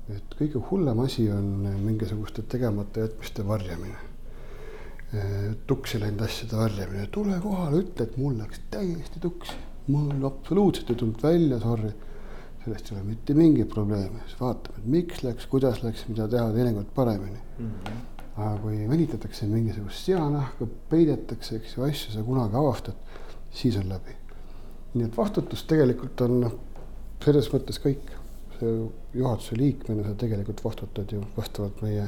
et 0.10 0.36
kõige 0.40 0.62
hullem 0.72 1.00
asi 1.06 1.30
on 1.30 1.70
mingisuguste 1.86 2.42
tegemata 2.42 3.06
jätmiste 3.06 3.48
varjamine. 3.48 4.15
Tuksi 5.68 6.00
läinud 6.02 6.26
asjade 6.26 6.58
varjamine, 6.58 7.06
tule 7.14 7.38
kohale, 7.44 7.84
ütle, 7.84 8.08
et 8.08 8.18
mul 8.18 8.40
läks 8.40 8.64
täiesti 8.74 9.22
tuksi, 9.24 9.54
mul 9.88 10.26
absoluutselt 10.28 10.90
ei 10.92 11.00
tulnud 11.00 11.24
välja, 11.24 11.60
sorry 11.62 11.94
sellest 12.66 12.90
ei 12.90 12.98
ole 12.98 13.04
mitte 13.12 13.34
mingit 13.38 13.70
probleemi, 13.70 14.24
siis 14.26 14.40
vaatame, 14.42 14.82
et 14.82 14.90
miks 14.90 15.22
läks, 15.22 15.46
kuidas 15.52 15.84
läks, 15.84 16.08
mida 16.10 16.26
teha 16.32 16.50
teinekord 16.56 16.92
paremini 16.98 17.38
mm. 17.60 17.72
-hmm 17.72 18.04
aga 18.36 18.58
kui 18.60 18.82
venitatakse 18.90 19.48
mingisugust 19.48 20.10
seanahka, 20.10 20.68
peidetakse, 20.92 21.56
eks 21.60 21.78
ju, 21.78 21.86
asju 21.88 22.12
sa 22.12 22.24
kunagi 22.28 22.58
avastad, 22.60 22.98
siis 23.56 23.78
on 23.80 23.90
läbi. 23.90 24.16
nii 24.96 25.06
et 25.08 25.18
vastutus 25.18 25.64
tegelikult 25.68 26.22
on 26.24 26.38
noh, 26.42 26.54
selles 27.24 27.50
mõttes 27.52 27.80
kõik. 27.84 28.12
see 28.56 28.76
juhatuse 29.20 29.58
liikmena 29.60 30.04
sa 30.06 30.14
tegelikult 30.16 30.62
vastutad 30.64 31.12
ju 31.12 31.20
vastavalt 31.38 31.82
meie 31.84 32.06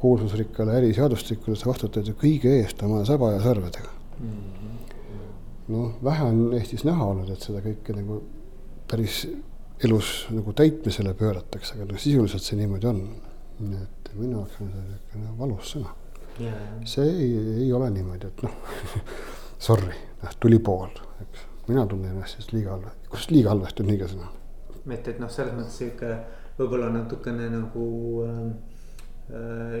kuulsusrikkale 0.00 0.76
äriseadustikule, 0.80 1.56
sa 1.56 1.70
vastutad 1.70 2.06
ju 2.08 2.14
kõige 2.20 2.52
eest 2.60 2.82
oma 2.84 3.02
saba 3.08 3.32
ja 3.32 3.42
sarvedega 3.44 3.90
mm 4.20 4.30
-hmm.. 4.30 4.94
noh, 5.68 5.92
vähe 6.04 6.24
on 6.24 6.54
Eestis 6.54 6.84
näha 6.84 7.04
olnud, 7.04 7.30
et 7.30 7.42
seda 7.42 7.62
kõike 7.64 7.96
nagu 7.96 8.22
päris 8.90 9.26
elus 9.84 10.26
nagu 10.30 10.52
täitmisele 10.52 11.14
pööratakse, 11.14 11.74
aga 11.74 11.88
noh, 11.90 12.00
sisuliselt 12.00 12.42
see 12.42 12.58
niimoodi 12.60 12.86
on. 12.86 13.02
nii 13.58 13.82
et 13.82 14.10
minu 14.14 14.38
jaoks 14.38 14.60
on 14.60 14.72
see 14.72 14.82
niisugune 14.84 15.38
valus 15.38 15.70
sõna 15.72 15.92
yeah.. 16.40 16.54
see 16.84 17.08
ei, 17.08 17.30
ei 17.64 17.72
ole 17.72 17.90
niimoodi, 17.90 18.26
et 18.26 18.42
noh 18.42 18.52
sorry, 19.68 19.94
noh 20.22 20.34
tuli 20.40 20.58
pool, 20.58 20.90
eks. 21.24 21.46
mina 21.68 21.86
tunnen 21.86 22.12
ennast 22.12 22.36
siis 22.36 22.52
liiga 22.52 22.74
halva, 22.74 22.92
kus 23.10 23.30
liiga 23.30 23.54
halvasti 23.54 23.82
on 23.82 23.92
õige 23.94 24.08
sõna. 24.12 24.28
et, 24.90 25.08
et 25.08 25.18
noh, 25.22 25.30
selles 25.32 25.56
mõttes 25.56 25.78
sihuke 25.80 26.18
võib-olla 26.58 26.90
natukene 26.92 27.48
nagu 27.52 27.86
äh, 28.26 28.75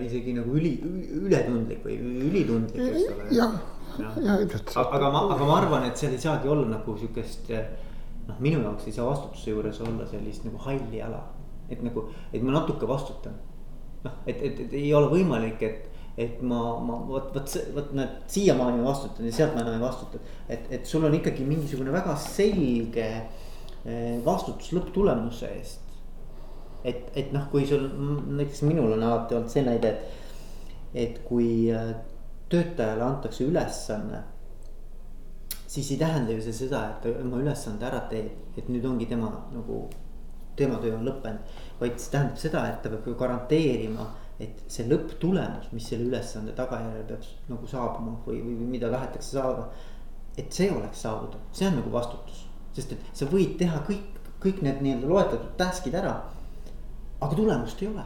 isegi 0.02 0.32
nagu 0.34 0.56
üli, 0.58 0.72
ületundlik 1.20 1.84
või 1.86 1.96
ülitundlik, 2.26 2.80
eks 2.82 3.10
ole. 3.12 3.26
jah, 3.36 3.58
ja 4.00 4.38
ilmselt. 4.42 4.72
aga 4.82 5.10
ma, 5.14 5.26
aga 5.36 5.44
ma 5.46 5.58
arvan, 5.60 5.86
et 5.86 5.98
seal 6.00 6.16
ei 6.16 6.22
saagi 6.22 6.50
olla 6.50 6.66
nagu 6.72 6.96
sihukest 6.98 7.52
noh, 8.26 8.38
minu 8.42 8.62
jaoks 8.64 8.88
ei 8.88 8.96
saa 8.96 9.06
vastutuse 9.06 9.52
juures 9.54 9.80
olla 9.86 10.06
sellist 10.10 10.46
nagu 10.48 10.58
halli 10.66 11.02
ala. 11.02 11.22
et 11.70 11.82
nagu, 11.82 12.08
et 12.32 12.42
ma 12.42 12.58
natuke 12.58 12.88
vastutan 12.88 13.34
noh, 14.06 14.18
et, 14.26 14.42
et, 14.42 14.60
et 14.66 14.74
ei 14.78 14.92
ole 14.94 15.10
võimalik, 15.12 15.62
et, 15.66 16.02
et 16.18 16.42
ma, 16.46 16.60
ma 16.82 16.98
vot, 17.08 17.32
vot, 17.34 17.56
vot 17.76 17.96
näed, 17.96 18.20
siiamaani 18.32 18.82
ma 18.82 18.90
vastutan 18.90 19.26
ja 19.28 19.34
sealt 19.34 19.56
ma 19.56 19.64
enam 19.64 19.78
ei 19.78 19.82
vastuta. 19.82 20.22
et, 20.48 20.70
et 20.78 20.86
sul 20.88 21.06
on 21.06 21.16
ikkagi 21.18 21.46
mingisugune 21.46 21.94
väga 21.94 22.16
selge 22.20 23.08
eh, 23.16 24.16
vastutus 24.26 24.72
lõpptulemuse 24.76 25.50
eest. 25.58 25.85
Et, 26.86 27.10
et 27.18 27.34
noh, 27.34 27.48
kui 27.50 27.66
sul 27.66 27.88
näiteks 27.90 28.62
minul 28.68 28.94
on 28.94 29.02
alati 29.02 29.34
olnud 29.34 29.52
see 29.52 29.64
näide, 29.66 29.92
et, 29.92 30.24
et 31.06 31.20
kui 31.26 31.68
äh, 31.74 31.92
töötajale 32.52 33.02
antakse 33.02 33.44
ülesanne 33.44 34.22
siis 35.66 35.90
ei 35.92 35.98
tähenda 36.00 36.32
ju 36.32 36.42
see 36.46 36.54
seda, 36.64 36.84
et 36.88 37.00
ta 37.02 37.12
oma 37.20 37.42
ülesande 37.42 37.84
ära 37.88 38.04
teeb, 38.10 38.30
et 38.56 38.68
nüüd 38.72 38.86
ongi 38.86 39.08
tema 39.10 39.28
nagu, 39.52 39.82
tema 40.56 40.78
töö 40.80 40.94
on 40.96 41.04
lõppenud 41.04 41.64
vaid 41.80 41.98
see 42.00 42.12
tähendab 42.12 42.40
seda, 42.40 42.62
et 42.70 42.78
ta 42.82 42.92
peab 42.92 43.08
ju 43.08 43.14
garanteerima, 43.20 44.06
et 44.40 44.62
see 44.72 44.86
lõpptulemus, 44.88 45.68
mis 45.72 45.88
selle 45.90 46.08
ülesande 46.08 46.54
tagajärjel 46.56 47.04
peab 47.08 47.52
nagu 47.52 47.68
saabuma 47.70 48.16
või, 48.26 48.40
või, 48.44 48.56
mida 48.76 48.90
tahetakse 48.92 49.36
saada. 49.38 49.68
et 50.36 50.52
see 50.52 50.68
oleks 50.68 51.00
saavutatud, 51.00 51.44
see 51.56 51.64
on 51.64 51.78
nagu 51.78 51.90
vastutus, 51.92 52.42
sest 52.76 52.90
et 52.92 53.04
sa 53.16 53.24
võid 53.30 53.54
teha 53.56 53.78
kõik, 53.86 54.18
kõik 54.42 54.58
need 54.60 54.82
nii-öelda 54.84 55.08
loetletud 55.08 55.54
task'id 55.56 55.96
ära. 55.96 56.12
Aga 57.20 57.34
tulemust 57.34 57.82
ei 57.82 57.88
ole 57.88 58.04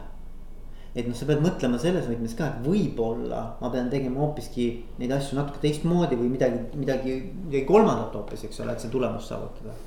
et 0.95 1.07
noh, 1.07 1.15
sa 1.15 1.27
pead 1.29 1.39
mõtlema 1.43 1.77
selles 1.79 2.09
võtmes 2.09 2.33
ka, 2.35 2.49
et 2.51 2.65
võib-olla 2.67 3.43
ma 3.61 3.69
pean 3.71 3.87
tegema 3.91 4.19
hoopiski 4.25 4.67
neid 4.99 5.13
asju 5.15 5.37
natuke 5.39 5.63
teistmoodi 5.63 6.19
või 6.19 6.33
midagi, 6.33 6.65
midagi, 6.75 7.15
midagi 7.45 7.63
kolmandat 7.69 8.17
hoopis, 8.19 8.43
eks 8.47 8.59
ole, 8.63 8.75
et 8.75 8.83
see 8.83 8.91
tulemus 8.91 9.29
saavutada 9.31 9.77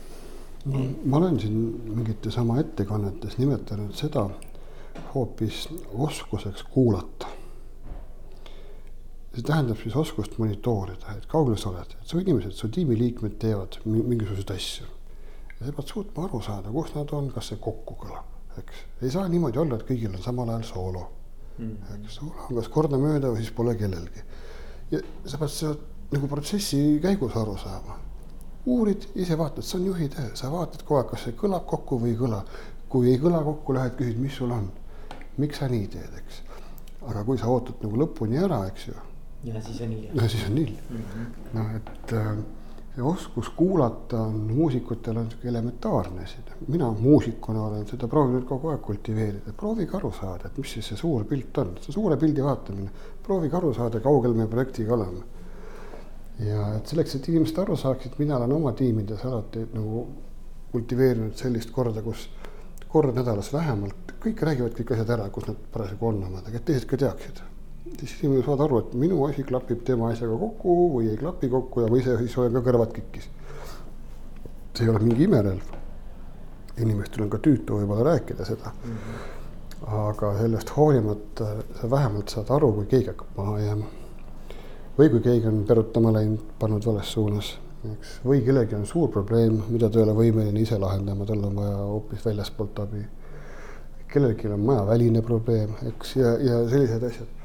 ma 1.05 1.17
olen 1.17 1.41
siin 1.41 1.57
mingites 1.93 2.39
oma 2.41 2.59
ettekannetes 2.61 3.37
nimetanud 3.39 3.93
seda 3.99 4.29
hoopis 5.15 5.69
oskuseks 5.93 6.63
kuulata. 6.73 7.27
see 9.35 9.43
tähendab 9.43 9.77
siis 9.83 9.97
oskust 9.97 10.39
monitoorida, 10.39 11.17
et 11.17 11.27
kaugel 11.27 11.57
sa 11.59 11.73
oled, 11.73 11.97
et 12.01 12.09
su 12.09 12.21
inimesed, 12.23 12.53
su 12.55 12.69
tiimiliikmed 12.69 13.35
teevad 13.43 13.81
mingisuguseid 13.85 14.51
asju. 14.57 14.87
ja 15.59 15.67
sa 15.67 15.73
pead 15.73 15.91
suutma 15.91 16.25
aru 16.25 16.41
saada, 16.41 16.71
kus 16.71 16.95
nad 16.95 17.13
on, 17.13 17.29
kas 17.35 17.51
see 17.51 17.61
kokku 17.61 17.99
kõlab, 17.99 18.34
eks. 18.63 18.87
ei 19.03 19.11
saa 19.11 19.29
niimoodi 19.29 19.59
olla, 19.59 19.81
et 19.81 19.89
kõigil 19.89 20.15
on 20.15 20.23
samal 20.23 20.55
ajal 20.55 20.69
soolo 20.71 21.05
mm.. 21.59 21.99
eks 21.99 22.21
soolo 22.21 22.49
on 22.49 22.61
kas 22.61 22.69
kordamööda 22.69 23.33
või 23.35 23.43
siis 23.43 23.53
pole 23.57 23.77
kellelgi. 23.81 24.25
ja 24.91 25.03
sa 25.27 25.39
pead 25.39 25.51
seda 25.51 25.77
nagu 26.15 26.29
protsessi 26.31 26.83
käigus 27.03 27.37
aru 27.41 27.57
saama 27.59 28.05
uurid, 28.67 29.09
ise 29.15 29.37
vaatad, 29.39 29.65
see 29.65 29.79
on 29.81 29.87
juhi 29.91 30.09
töö, 30.13 30.31
sa 30.39 30.51
vaatad 30.53 30.85
kogu 30.85 31.01
aeg, 31.01 31.11
kas 31.13 31.27
see 31.27 31.37
kõlab 31.41 31.67
kokku 31.69 31.99
või 32.01 32.15
ei 32.15 32.21
kõla. 32.21 32.41
kui 32.89 33.11
ei 33.11 33.19
kõla 33.19 33.41
kokku, 33.43 33.75
lähed 33.75 33.97
küsid, 33.99 34.19
mis 34.23 34.37
sul 34.39 34.53
on, 34.55 34.69
miks 35.43 35.59
sa 35.59 35.67
nii 35.69 35.87
teed, 35.91 36.13
eks. 36.21 36.43
aga 37.03 37.25
kui 37.27 37.39
sa 37.41 37.51
ootad 37.51 37.83
nagu 37.83 37.99
lõpuni 38.05 38.39
ära, 38.41 38.63
eks 38.71 38.87
ju. 38.89 38.95
ja 39.45 39.63
siis 39.63 39.81
on 39.85 39.97
hilja. 39.97 40.13
no 40.15 40.29
siis 40.29 40.45
on 40.49 40.61
hilja 40.63 40.83
mm 40.89 41.03
-hmm.. 41.15 41.33
noh, 41.59 41.75
et 41.77 42.13
äh, 42.13 42.31
see 42.95 43.03
oskus 43.03 43.49
kuulata 43.57 44.21
on 44.23 44.35
muusikutel 44.55 45.17
on 45.17 45.31
sihuke 45.31 45.49
elementaarne 45.49 46.27
siin. 46.27 46.45
mina 46.69 46.91
muusikuna 46.91 47.63
olen 47.67 47.87
seda 47.87 48.09
proovinud 48.09 48.45
kogu 48.49 48.71
aeg 48.71 48.81
kultiveerida, 48.81 49.53
proovige 49.57 49.97
aru 49.97 50.13
saada, 50.13 50.47
et 50.47 50.59
mis 50.59 50.73
siis 50.73 50.89
see 50.93 50.97
suur 50.97 51.25
pilt 51.25 51.59
on, 51.59 51.77
see 51.81 51.93
suure 51.93 52.17
pildi 52.17 52.45
vaatamine. 52.45 52.91
proovige 53.23 53.57
aru 53.57 53.75
saada, 53.75 54.01
kaugel 54.01 54.35
me 54.35 54.47
projektiga 54.47 54.95
oleme 54.95 55.25
ja 56.43 56.75
et 56.77 56.91
selleks, 56.91 57.15
et 57.15 57.29
inimesed 57.31 57.59
aru 57.63 57.77
saaksid, 57.79 58.19
mina 58.19 58.37
olen 58.37 58.53
oma 58.53 58.73
tiimides 58.73 59.25
alati 59.25 59.67
nagu 59.75 60.07
kultiveerinud 60.73 61.37
sellist 61.39 61.71
korda, 61.75 62.03
kus 62.03 62.29
kord 62.91 63.15
nädalas 63.15 63.53
vähemalt, 63.55 64.15
kõik 64.23 64.43
räägivad 64.47 64.75
kõik 64.79 64.95
asjad 64.95 65.13
ära, 65.17 65.29
kus 65.35 65.47
nad 65.51 65.59
parasjagu 65.73 66.09
on 66.11 66.23
omadega, 66.29 66.59
et 66.59 66.67
teised 66.71 66.89
ka 66.91 66.99
teaksid. 66.99 67.43
Siis 67.93 68.17
inimesed 68.23 68.47
saavad 68.47 68.65
aru, 68.67 68.83
et 68.83 68.95
minu 68.99 69.25
asi 69.29 69.45
klapib 69.45 69.85
tema 69.85 70.11
asjaga 70.13 70.37
kokku 70.41 70.77
või 70.97 71.09
ei 71.13 71.17
klapi 71.21 71.51
kokku 71.53 71.85
ja 71.85 71.91
ma 71.93 72.01
ise 72.01 72.17
siis 72.21 72.37
olen 72.39 72.59
ka 72.59 72.65
kõrvad 72.71 72.93
kikkis. 72.97 73.29
see 74.75 74.87
ei 74.87 74.91
ole 74.91 75.03
mingi 75.05 75.25
imerelv. 75.25 75.75
inimestel 76.83 77.23
on 77.27 77.31
ka 77.31 77.39
tüütu 77.39 77.81
võib-olla 77.81 78.09
rääkida 78.13 78.45
seda 78.45 78.73
mm. 78.73 78.95
-hmm. 78.95 79.99
aga 80.09 80.39
sellest 80.39 80.77
hoolimata 80.77 81.51
sa 81.81 81.91
vähemalt 81.91 82.29
saad 82.29 82.51
aru, 82.51 82.73
kui 82.73 82.87
keegi 82.87 83.13
hakkab 83.13 83.37
maha 83.37 83.61
jääma 83.61 83.93
või 84.99 85.11
kui 85.11 85.21
keegi 85.21 85.51
on 85.51 85.63
perutama 85.69 86.13
läinud, 86.15 86.43
pannud 86.59 86.87
vales 86.87 87.13
suunas, 87.13 87.51
eks, 87.93 88.19
või 88.25 88.43
kellelgi 88.47 88.77
on 88.79 88.87
suur 88.87 89.11
probleem, 89.11 89.61
mida 89.69 89.91
ta 89.91 90.01
ei 90.01 90.07
ole 90.07 90.17
võimeline 90.19 90.63
ise 90.63 90.79
lahendama, 90.79 91.27
tal 91.27 91.43
on 91.49 91.57
vaja 91.59 91.77
hoopis 91.81 92.25
väljaspoolt 92.27 92.79
abi. 92.85 93.05
kellelgi 94.15 94.47
on 94.47 94.61
majaväline 94.61 95.23
probleem, 95.27 95.73
eks, 95.91 96.17
ja, 96.17 96.37
ja 96.39 96.61
sellised 96.71 97.03
asjad. 97.03 97.44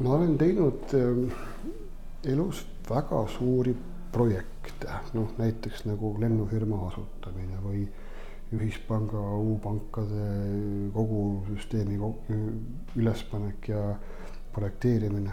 Ma 0.00 0.16
olen 0.16 0.36
teinud 0.38 0.94
äh, 0.96 2.32
elus 2.32 2.64
väga 2.88 3.22
suuri 3.30 3.74
projekte, 4.12 4.88
noh 5.16 5.32
näiteks 5.38 5.84
nagu 5.88 6.14
lennufirma 6.20 6.86
asutamine 6.88 7.60
või 7.64 7.84
ühispanga 8.56 9.20
U-pankade 9.42 10.26
kogu 10.94 11.22
süsteemi 11.48 11.98
ülespanek 12.96 13.68
ja 13.68 13.80
projekteerimine. 14.54 15.32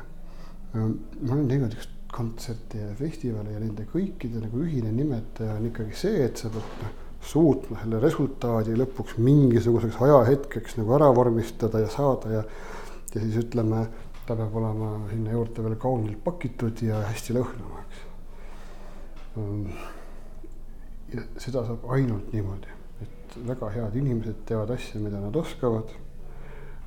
ma 0.74 1.34
olen 1.36 1.48
teinud 1.48 1.76
üks 1.78 1.88
kontserte 2.14 2.82
ja 2.82 2.96
festivale 2.98 3.54
ja 3.54 3.62
nende 3.62 3.86
kõikide 3.90 4.42
nagu 4.42 4.62
ühine 4.66 4.92
nimetaja 4.94 5.56
on 5.60 5.70
ikkagi 5.70 5.96
see, 5.98 6.26
et 6.26 6.42
sa 6.42 6.50
pead 6.54 6.82
noh, 6.82 7.00
suutma 7.24 7.80
selle 7.82 8.02
resultaadi 8.04 8.76
lõpuks 8.78 9.20
mingisuguseks 9.22 10.02
ajahetkeks 10.02 10.78
nagu 10.82 10.98
ära 10.98 11.08
vormistada 11.16 11.82
ja 11.86 11.92
saada 11.94 12.34
ja 12.40 12.44
ja 13.14 13.22
siis 13.22 13.38
ütleme, 13.44 13.86
ta 14.28 14.38
peab 14.40 14.56
olema 14.56 14.94
sinna 15.10 15.34
juurde 15.36 15.66
veel 15.66 15.76
kaunilt 15.82 16.24
pakitud 16.24 16.82
ja 16.86 17.02
hästi 17.10 17.36
lõhnama, 17.40 17.84
eks. 17.84 18.06
ja 21.14 21.26
seda 21.38 21.66
saab 21.68 21.90
ainult 21.98 22.32
niimoodi, 22.34 22.80
et 23.04 23.38
väga 23.50 23.70
head 23.76 24.00
inimesed 24.00 24.46
teevad 24.48 24.72
asju, 24.78 25.04
mida 25.04 25.20
nad 25.24 25.36
oskavad 25.36 25.92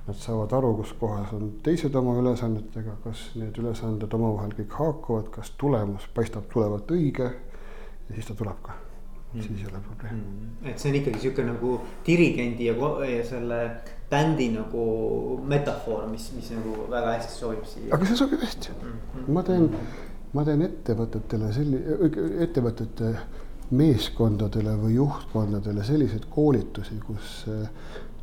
Nad 0.06 0.14
saavad 0.22 0.52
aru, 0.54 0.68
kus 0.78 0.92
kohas 1.00 1.32
on 1.34 1.48
teised 1.66 1.94
oma 1.98 2.12
ülesannetega, 2.20 2.92
kas 3.02 3.24
need 3.34 3.56
ülesanded 3.58 4.12
omavahel 4.14 4.52
kõik 4.54 4.76
haakuvad, 4.78 5.32
kas 5.34 5.50
tulemus 5.58 6.06
paistab 6.14 6.44
tulevat 6.52 6.92
õige 6.94 7.26
ja 7.26 8.14
siis 8.14 8.28
ta 8.28 8.36
tuleb 8.38 8.60
ka 8.62 8.76
mm., 8.76 9.40
siis 9.40 9.64
ei 9.64 9.66
ole 9.66 9.80
probleemi 9.88 10.20
mm.. 10.20 10.52
et 10.70 10.78
see 10.78 10.92
on 10.92 10.98
ikkagi 11.00 11.22
sihuke 11.24 11.46
nagu 11.48 11.72
dirigendi 12.06 12.68
ja, 12.68 12.76
ja 13.10 13.24
selle 13.26 13.58
bändi 14.10 14.50
nagu 14.54 14.82
metafoor, 15.48 16.06
mis, 16.10 16.28
mis 16.36 16.52
nagu 16.54 16.86
väga 16.90 17.16
hästi 17.16 17.38
sobib 17.40 17.64
siia. 17.66 17.90
aga 17.94 18.06
see 18.06 18.18
sobib 18.20 18.44
hästi 18.44 18.74
mm, 18.74 18.92
-hmm. 18.92 19.32
ma 19.34 19.42
teen, 19.42 19.66
ma 20.32 20.44
teen 20.46 20.62
ettevõtetele 20.68 21.50
selli-, 21.56 21.82
ettevõtete 22.46 23.12
meeskondadele 23.70 24.76
või 24.78 24.94
juhtkondadele 24.94 25.84
selliseid 25.84 26.28
koolitusi, 26.30 27.00
kus 27.06 27.44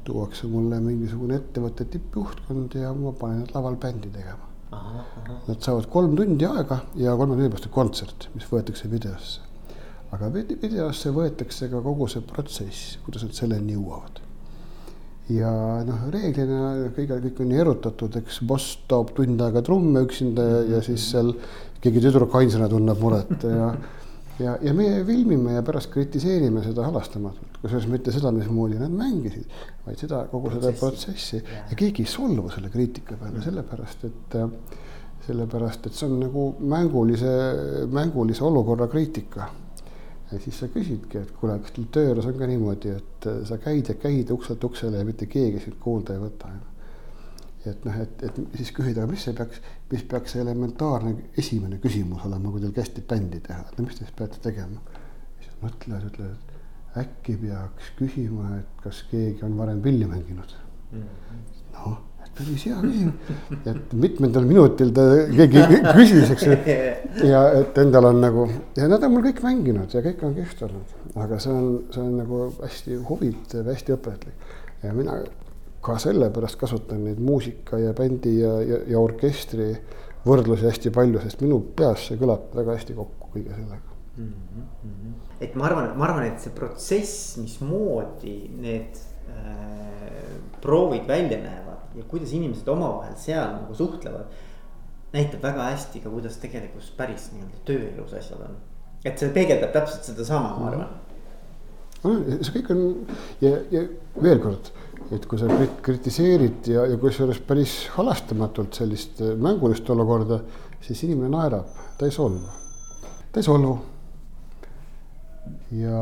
tuuakse 0.07 0.47
mulle 0.51 0.79
mingisugune 0.83 1.35
ettevõtte 1.39 1.85
tippjuhtkond 1.91 2.75
ja 2.79 2.93
ma 2.95 3.11
panen 3.19 3.43
nad 3.43 3.53
laval 3.55 3.75
bändi 3.79 4.11
tegema. 4.11 4.49
Nad 5.47 5.59
saavad 5.61 5.87
kolm 5.91 6.15
tundi 6.17 6.47
aega 6.47 6.79
ja 6.99 7.13
kolme 7.19 7.35
tunni 7.35 7.51
pärast 7.51 7.67
on 7.69 7.75
kontsert, 7.75 8.29
mis 8.33 8.47
võetakse 8.49 8.89
videosse. 8.91 9.41
aga 10.13 10.27
videosse 10.33 11.09
võetakse 11.09 11.69
ka 11.71 11.79
kogu 11.81 12.07
see 12.07 12.21
protsess, 12.21 12.97
kuidas 13.05 13.23
nad 13.25 13.33
selleni 13.33 13.73
jõuavad. 13.73 14.22
Ja 15.31 15.51
noh, 15.87 16.07
reeglina 16.11 16.91
kõige, 16.95 17.19
kõik 17.27 17.41
on 17.43 17.51
nii 17.51 17.59
erutatud, 17.63 18.15
eks 18.19 18.41
boss 18.47 18.77
toob 18.91 19.13
tund 19.15 19.41
aega 19.41 19.63
trumme 19.63 20.03
üksinda 20.03 20.47
ja, 20.49 20.63
ja 20.75 20.85
siis 20.85 21.05
seal 21.13 21.31
keegi 21.83 22.03
tüdruk 22.03 22.35
ainsana 22.39 22.67
tunneb 22.71 22.99
muret 22.99 23.45
ja 23.47 23.73
ja, 24.39 24.55
ja 24.61 24.73
meie 24.75 25.01
filmime 25.05 25.57
ja 25.57 25.63
pärast 25.65 25.91
kritiseerime 25.93 26.63
seda 26.65 26.87
halastamatult, 26.87 27.59
kusjuures 27.61 27.87
mitte 27.91 28.13
seda, 28.13 28.31
mismoodi 28.33 28.79
nad 28.81 28.93
mängisid, 28.93 29.49
vaid 29.85 29.99
seda 30.01 30.23
kogu 30.31 30.53
seda 30.55 30.73
protsessi. 30.79 31.41
ja, 31.41 31.65
ja 31.69 31.77
keegi 31.79 32.05
ei 32.05 32.09
solvu 32.09 32.49
selle 32.53 32.71
kriitika 32.73 33.17
peale 33.19 33.43
sellepärast, 33.45 34.07
et 34.09 34.39
sellepärast, 35.27 35.87
et 35.87 35.97
see 35.97 36.07
on 36.09 36.17
nagu 36.25 36.47
mängulise, 36.59 37.33
mängulise 37.93 38.43
olukorra 38.43 38.89
kriitika. 38.91 39.47
Ja 40.33 40.41
siis 40.43 40.59
sa 40.59 40.67
küsidki, 40.73 41.21
et 41.21 41.31
kuule, 41.39 41.55
kas 41.61 41.75
teil 41.75 41.87
töö 41.93 42.09
juures 42.09 42.27
on 42.29 42.37
ka 42.37 42.49
niimoodi, 42.49 42.93
et 42.99 43.31
sa 43.47 43.57
käid 43.61 43.89
ja 43.89 43.95
käid 44.01 44.31
ukselt 44.33 44.63
uksele 44.63 45.01
ja 45.01 45.07
mitte 45.07 45.29
keegi 45.29 45.61
sind 45.63 45.79
kuulda 45.83 46.17
ei 46.17 46.23
võta 46.23 46.51
et 47.69 47.85
noh, 47.87 47.99
et, 48.03 48.23
et 48.27 48.39
siis 48.59 48.71
küsida, 48.75 49.05
mis 49.07 49.23
see 49.23 49.35
peaks, 49.37 49.61
mis 49.91 50.03
peaks 50.09 50.35
see 50.35 50.41
elementaarne 50.43 51.13
esimene 51.39 51.79
küsimus 51.83 52.25
olema, 52.27 52.51
kui 52.51 52.63
teil 52.63 52.73
kästi 52.75 53.03
bändi 53.07 53.39
teha, 53.45 53.61
et 53.69 53.79
no 53.79 53.85
mis 53.87 53.95
te 53.95 54.03
siis 54.03 54.15
peate 54.17 54.41
tegema. 54.43 54.81
siis 55.39 55.53
mõtlevad, 55.61 56.09
ütlevad, 56.09 56.33
et 56.41 56.99
äkki 57.03 57.37
peaks 57.41 57.93
küsima, 57.99 58.57
et 58.59 58.83
kas 58.83 59.03
keegi 59.11 59.45
on 59.47 59.55
varem 59.57 59.81
pilli 59.81 60.07
mänginud. 60.09 60.57
Mm 60.91 61.05
-hmm.. 61.05 61.45
noh, 61.77 62.01
päris 62.37 62.65
hea 62.65 62.79
küsimus, 62.81 63.31
et 63.69 63.93
mitmendal 64.05 64.47
minutil 64.49 64.93
ta 64.95 65.05
keegi 65.29 65.63
küsis, 65.97 66.31
eks 66.33 66.47
ju. 66.47 66.57
ja 67.29 67.43
et 67.59 67.77
endal 67.83 68.09
on 68.09 68.19
nagu 68.23 68.47
ja 68.77 68.89
nad 68.89 69.05
on 69.05 69.13
mul 69.13 69.25
kõik 69.27 69.43
mänginud 69.45 69.93
ja 69.93 70.01
kõik 70.05 70.25
on 70.25 70.35
kihvt 70.37 70.65
olnud, 70.67 70.97
aga 71.25 71.39
see 71.43 71.53
on, 71.53 71.69
see 71.93 72.01
on 72.01 72.17
nagu 72.23 72.41
hästi 72.63 72.99
huvitav, 73.09 73.69
hästi 73.69 73.95
õpetlik 73.97 74.53
ja 74.83 74.93
mina 74.97 75.19
ka 75.83 75.97
sellepärast 75.99 76.57
kasutan 76.59 77.03
neid 77.05 77.21
muusika 77.21 77.79
ja 77.81 77.93
bändi 77.97 78.37
ja, 78.39 78.55
ja, 78.63 78.81
ja 78.95 78.99
orkestri 79.03 79.73
võrdlusi 80.25 80.69
hästi 80.69 80.93
palju, 80.95 81.21
sest 81.23 81.41
minu 81.43 81.59
peas 81.77 82.07
see 82.07 82.19
kõlab 82.19 82.53
väga 82.55 82.77
hästi 82.77 82.95
kokku 82.97 83.33
kõige 83.35 83.53
sellega 83.53 83.97
mm. 84.17 84.27
-hmm. 84.27 85.15
et 85.41 85.55
ma 85.55 85.67
arvan, 85.69 85.89
ma 85.97 86.07
arvan, 86.07 86.29
et 86.31 86.39
see 86.41 86.53
protsess, 86.55 87.35
mismoodi 87.41 88.37
need 88.57 89.01
proovid 90.61 91.07
välja 91.07 91.39
näevad 91.43 91.95
ja 91.95 92.03
kuidas 92.07 92.33
inimesed 92.33 92.67
omavahel 92.67 93.15
seal 93.19 93.55
nagu 93.57 93.75
suhtlevad. 93.75 94.41
näitab 95.13 95.43
väga 95.43 95.63
hästi 95.69 95.99
ka, 95.99 96.09
kuidas 96.09 96.37
tegelikult 96.41 96.93
päris 96.97 97.27
nii-öelda 97.33 97.59
tööelus 97.65 98.13
asjad 98.17 98.45
on. 98.47 98.55
et 99.05 99.19
see 99.19 99.29
peegeldab 99.29 99.73
täpselt 99.75 100.03
sedasama, 100.03 100.55
ma 100.59 100.71
arvan 100.71 100.87
mm.. 102.03 102.39
see 102.41 102.55
kõik 102.61 102.71
on 102.73 102.81
ja, 103.41 103.57
ja 103.71 103.85
veel 104.21 104.41
kord 104.41 104.71
et 105.11 105.25
kui 105.29 105.39
sa 105.39 105.49
kritiseerid 105.83 106.69
ja, 106.71 106.85
ja 106.89 106.99
kusjuures 107.01 107.41
päris 107.47 107.73
halastamatult 107.97 108.77
sellist 108.79 109.21
äh, 109.21 109.33
mängulist 109.39 109.89
olukorda, 109.89 110.39
siis 110.83 111.03
inimene 111.07 111.31
naerab, 111.33 111.67
ta 111.97 112.07
ei 112.07 112.13
solvu, 112.13 112.47
ta 113.31 113.41
ei 113.41 113.47
solvu. 113.47 113.73
ja, 115.73 115.99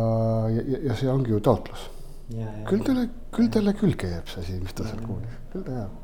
ja, 0.51 0.79
ja 0.89 0.95
see 0.99 1.09
ongi 1.09 1.31
ju 1.33 1.39
taotlus. 1.43 1.89
Küll 2.69 2.85
talle, 2.85 3.09
küll 3.35 3.51
talle 3.53 3.73
külge 3.79 4.13
jääb 4.13 4.31
see 4.31 4.45
asi, 4.45 4.61
mis 4.61 4.77
ta 4.77 4.87
seal 4.87 5.03
kuulis, 5.05 5.35
küll 5.53 5.67
ta 5.67 5.83
jääb. 5.83 5.99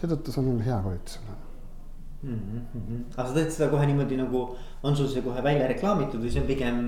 seetõttu 0.00 0.34
see 0.34 0.44
on 0.44 0.62
hea 0.64 0.78
koolitus 0.84 1.18
mm. 2.22 2.38
-hmm. 2.74 3.00
aga 3.16 3.28
sa 3.28 3.34
teed 3.34 3.50
seda 3.56 3.70
kohe 3.72 3.86
niimoodi 3.86 4.18
nagu, 4.18 4.42
on 4.82 4.96
sul 4.96 5.08
see 5.08 5.22
kohe 5.22 5.42
välja 5.44 5.68
reklaamitud 5.70 6.22
või 6.22 6.32
see 6.32 6.42
on 6.42 6.46
pigem 6.46 6.78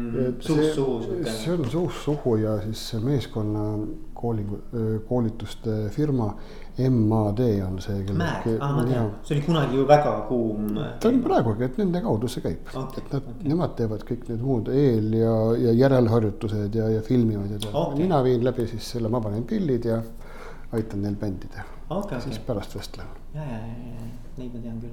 suust 0.41 0.75
suhu? 0.75 1.01
see 1.25 1.53
on 1.55 1.71
suust 1.71 2.05
suhu 2.05 2.37
ja 2.43 2.59
siis 2.65 3.03
meeskonna 3.05 3.67
koolingu, 4.15 4.61
koolituste 5.09 5.79
firma 5.91 6.35
MAD 6.79 7.41
on 7.65 7.79
see. 7.81 8.03
Mäed, 8.12 8.49
aa 8.61 8.69
ma 8.77 8.83
tean, 8.85 9.07
see 9.25 9.37
oli 9.37 9.45
kunagi 9.47 9.79
ju 9.79 9.85
väga 9.89 10.11
kuum. 10.29 10.75
ta 11.01 11.09
on 11.09 11.23
praegugi, 11.25 11.65
et 11.65 11.79
nende 11.81 12.03
kaudu 12.05 12.29
see 12.29 12.45
käib 12.45 12.69
okay,, 12.69 13.01
et 13.01 13.15
nad 13.15 13.23
okay., 13.23 13.49
nemad 13.49 13.73
teevad 13.79 14.05
kõik 14.05 14.27
need 14.29 14.43
muud 14.45 14.69
eel 14.69 15.15
ja, 15.17 15.33
ja 15.62 15.73
järelharjutused 15.73 16.77
ja, 16.77 16.91
ja 16.93 17.05
filmivad 17.07 17.55
ja 17.55 17.61
okay. 17.73 17.97
mina 18.03 18.21
viin 18.27 18.45
läbi 18.45 18.67
siis 18.69 18.91
selle, 18.93 19.09
ma 19.09 19.23
panen 19.25 19.47
pillid 19.49 19.89
ja 19.89 20.03
aitan 20.77 21.01
neil 21.07 21.17
bändi 21.17 21.49
teha 21.55 21.65
okay,. 21.97 22.21
siis 22.21 22.37
okay. 22.37 22.47
pärast 22.51 22.77
vestlen. 22.77 23.17
ja, 23.35 23.49
ja, 23.55 23.62
ja, 23.62 23.95
ja 23.95 24.11
neid 24.37 24.53
ma 24.53 24.62
tean 24.67 24.77
küll 24.85 24.93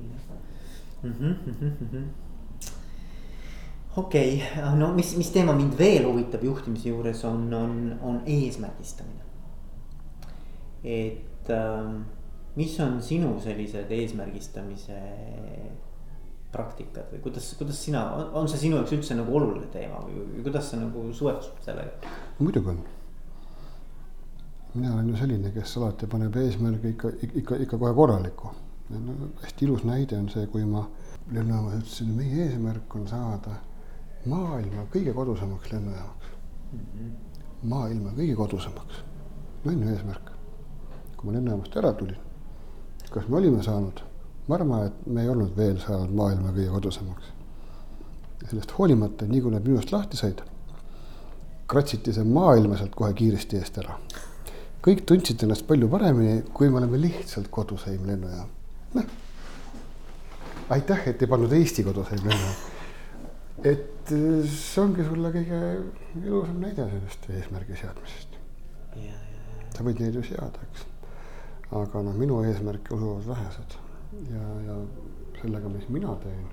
mm 1.04 1.14
-hmm,. 1.20 1.36
Mm 1.46 1.76
-hmm. 1.92 2.06
okei 3.98 4.44
okay., 4.44 4.78
no 4.80 4.94
mis, 4.94 5.18
mis 5.18 5.32
teema 5.36 5.54
mind 5.54 5.78
veel 5.78 6.08
huvitab 6.08 6.44
juhtimise 6.44 6.90
juures 6.90 7.26
on, 7.26 7.54
on, 7.54 7.96
on 8.02 8.22
eesmärgistamine. 8.26 9.24
et 10.84 11.33
äh, 11.50 11.94
mis 12.56 12.80
on 12.80 13.02
sinu 13.02 13.36
sellised 13.44 13.92
eesmärgistamise 13.92 15.00
praktikad 16.54 17.10
või 17.10 17.22
kuidas, 17.24 17.54
kuidas 17.58 17.80
sina, 17.82 18.04
on 18.38 18.48
see 18.48 18.68
sinu 18.68 18.78
jaoks 18.78 18.94
üldse 18.94 19.18
nagu 19.18 19.34
oluline 19.40 19.72
teema 19.74 20.04
või, 20.06 20.44
kuidas 20.46 20.70
sa 20.70 20.78
nagu 20.78 21.08
suhestud 21.14 21.66
sellega? 21.66 22.14
muidugi 22.40 22.70
on 22.76 22.84
mina 24.74 24.94
olen 24.94 25.10
ju 25.10 25.18
selline, 25.18 25.52
kes 25.54 25.78
alati 25.78 26.08
paneb 26.10 26.36
eesmärgi 26.36 26.94
ikka, 26.96 27.12
ikka, 27.40 27.58
ikka 27.66 27.78
kohe 27.78 27.94
korralikku. 27.94 28.52
No, 28.94 29.14
hästi 29.42 29.66
ilus 29.66 29.84
näide 29.88 30.18
on 30.18 30.28
see, 30.30 30.48
kui 30.52 30.66
ma 30.66 30.84
lennujaamas 31.32 31.78
ütlesin, 31.80 32.12
meie 32.18 32.48
eesmärk 32.48 32.96
on 32.98 33.08
saada 33.10 33.56
maailma 34.30 34.86
kõige 34.94 35.14
kodusemaks 35.16 35.72
lennujaamaks 35.72 36.28
mm. 36.34 36.80
-hmm. 36.80 37.12
maailma 37.70 38.14
kõige 38.18 38.36
kodusemaks, 38.36 39.04
see 39.64 39.76
on 39.76 39.82
ju 39.84 39.96
eesmärk. 39.96 40.33
Kui 41.24 41.32
ma 41.32 41.38
lennujaamast 41.38 41.78
ära 41.80 41.94
tulin, 41.98 42.20
kas 43.10 43.30
me 43.30 43.40
olime 43.40 43.64
saanud? 43.64 44.04
ma 44.48 44.58
arvan, 44.58 44.90
et 44.90 45.06
me 45.08 45.24
ei 45.24 45.30
olnud 45.32 45.56
veel 45.56 45.78
saanud 45.80 46.12
maailma 46.12 46.52
kõige 46.52 46.72
kodusemaks. 46.76 47.32
sellest 48.50 48.76
hoolimata, 48.78 49.26
nii 49.26 49.42
kui 49.42 49.56
nad 49.56 49.64
minust 49.64 49.96
lahti 49.96 50.20
said, 50.20 50.44
kratsiti 51.68 52.12
see 52.14 52.28
maailma 52.28 52.78
sealt 52.78 52.96
kohe 53.00 53.14
kiiresti 53.16 53.62
eest 53.62 53.80
ära 53.80 53.96
kõik 54.84 55.06
tundsid 55.08 55.44
ennast 55.46 55.66
palju 55.68 55.88
paremini, 55.92 56.42
kui 56.56 56.70
me 56.70 56.82
oleme 56.82 57.00
lihtsalt 57.00 57.48
koduseim 57.54 58.04
lennujaam. 58.08 58.50
noh, 58.94 59.06
aitäh, 60.76 61.08
et 61.08 61.22
ei 61.24 61.30
pannud 61.32 61.54
Eesti 61.56 61.86
koduseim 61.88 62.24
lennujaam. 62.28 62.56
et 63.64 64.12
äh, 64.12 64.50
see 64.52 64.82
ongi 64.84 65.06
sulle 65.08 65.32
kõige 65.32 65.60
ilusam 66.20 66.60
näide 66.60 66.88
sellest 66.90 67.30
eesmärgi 67.32 67.80
seadmisest. 67.80 68.40
sa 69.78 69.88
võid 69.88 70.04
neid 70.04 70.20
ju 70.20 70.26
seada, 70.28 70.68
eks. 70.68 70.90
Aga 71.72 72.02
noh, 72.08 72.18
minu 72.18 72.42
eesmärke 72.44 72.96
usuvad 72.96 73.28
vähesed 73.28 73.78
ja, 74.32 74.44
ja 74.68 74.76
sellega, 75.42 75.70
mis 75.70 75.88
mina 75.90 76.16
teen, 76.24 76.44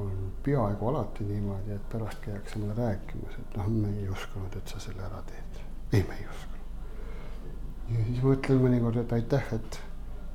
on 0.00 0.32
peaaegu 0.44 0.88
alati 0.88 1.24
niimoodi, 1.24 1.74
et 1.74 1.88
pärast 1.92 2.22
käiakse 2.24 2.58
mulle 2.58 2.74
rääkimas, 2.78 3.36
et 3.42 3.58
noh, 3.60 3.68
me 3.74 3.92
ei 3.98 4.08
uskunud, 4.08 4.56
et 4.56 4.68
sa 4.74 4.80
selle 4.80 5.04
ära 5.06 5.22
teed. 5.28 5.60
ei, 5.92 6.02
me 6.08 6.16
ei 6.16 6.26
uskunud. 6.30 6.64
ja 7.90 8.08
siis 8.08 8.24
ma 8.24 8.34
ütlen 8.38 8.64
mõnikord, 8.64 9.00
et 9.04 9.14
aitäh, 9.18 9.54
et 9.58 9.80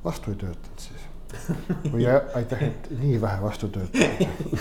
vastu 0.03 0.33
ei 0.33 0.41
töötanud 0.45 0.87
siis 0.89 1.11
või 1.91 2.05
aitäh, 2.07 2.61
et 2.63 2.89
nii 2.95 3.15
vähe 3.21 3.41
vastu 3.41 3.67
töötab 3.73 4.59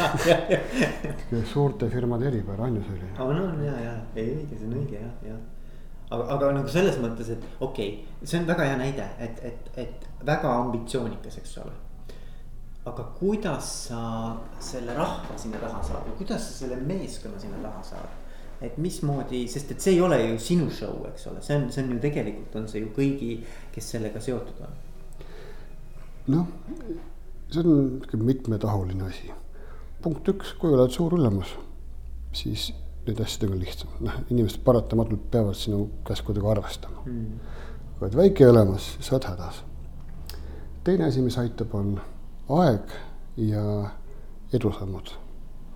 suurte 1.52 1.88
firmade 1.92 2.26
eripära 2.30 2.68
on 2.68 2.78
ju 2.80 2.84
selline. 2.88 3.12
no 3.18 3.26
on 3.28 3.64
ja, 3.64 3.74
ja 3.84 3.92
ei 4.16 4.32
õige, 4.38 4.58
see 4.58 4.68
on 4.68 4.78
õige 4.80 5.02
jah, 5.02 5.12
jah. 5.28 5.42
Aga, 6.14 6.26
aga 6.36 6.50
nagu 6.58 6.72
selles 6.72 6.98
mõttes, 7.02 7.30
et 7.34 7.46
okei 7.60 7.94
okay,, 7.94 8.26
see 8.26 8.40
on 8.40 8.48
väga 8.50 8.68
hea 8.70 8.76
näide, 8.80 9.08
et, 9.26 9.40
et, 9.50 9.72
et 9.84 10.06
väga 10.26 10.52
ambitsioonikas, 10.64 11.40
eks 11.42 11.58
ole. 11.64 11.74
aga 12.84 13.06
kuidas 13.18 13.68
sa 13.88 14.00
selle 14.60 14.94
rahva 14.96 15.38
sinna 15.40 15.60
taha 15.62 15.80
saad 15.86 16.08
või 16.10 16.18
kuidas 16.18 16.50
sa 16.50 16.58
selle 16.64 16.76
meeskonna 16.84 17.40
sinna 17.40 17.62
taha 17.64 17.82
saad? 17.94 18.20
et 18.64 18.76
mismoodi, 18.80 19.44
sest 19.50 19.72
et 19.74 19.82
see 19.82 19.96
ei 19.96 20.00
ole 20.00 20.16
ju 20.22 20.36
sinu 20.40 20.70
show, 20.72 21.02
eks 21.10 21.26
ole, 21.28 21.42
see 21.44 21.56
on, 21.58 21.68
see 21.74 21.84
on 21.84 21.94
ju 21.96 22.00
tegelikult 22.00 22.56
on 22.60 22.68
see 22.70 22.84
ju 22.84 22.92
kõigi, 22.96 23.36
kes 23.74 23.94
sellega 23.96 24.22
seotud 24.24 24.62
on 24.64 24.82
noh, 26.26 26.46
see 27.50 27.60
on 27.60 27.98
niisugune 27.98 28.24
mitmetahuline 28.24 29.08
asi. 29.08 29.32
punkt 30.02 30.28
üks, 30.28 30.54
kui 30.60 30.72
oled 30.72 30.92
suur 30.92 31.16
ülemus, 31.16 31.54
siis 32.36 32.70
nende 33.08 33.24
asjadega 33.24 33.54
on 33.54 33.62
lihtsam, 33.62 33.96
noh, 34.04 34.20
inimesed 34.30 34.62
paratamatult 34.64 35.26
peavad 35.32 35.58
sinu 35.58 35.84
käskudega 36.06 36.50
arvestama 36.54 37.02
mm.. 37.04 37.58
oled 38.00 38.16
väike 38.18 38.48
ülemus, 38.50 38.94
siis 38.98 39.12
oled 39.12 39.28
hädas. 39.28 39.60
teine 40.84 41.08
asi, 41.08 41.22
mis 41.24 41.38
aitab, 41.40 41.74
on 41.74 41.98
aeg 42.60 42.96
ja 43.40 43.64
edusammud. 44.52 45.12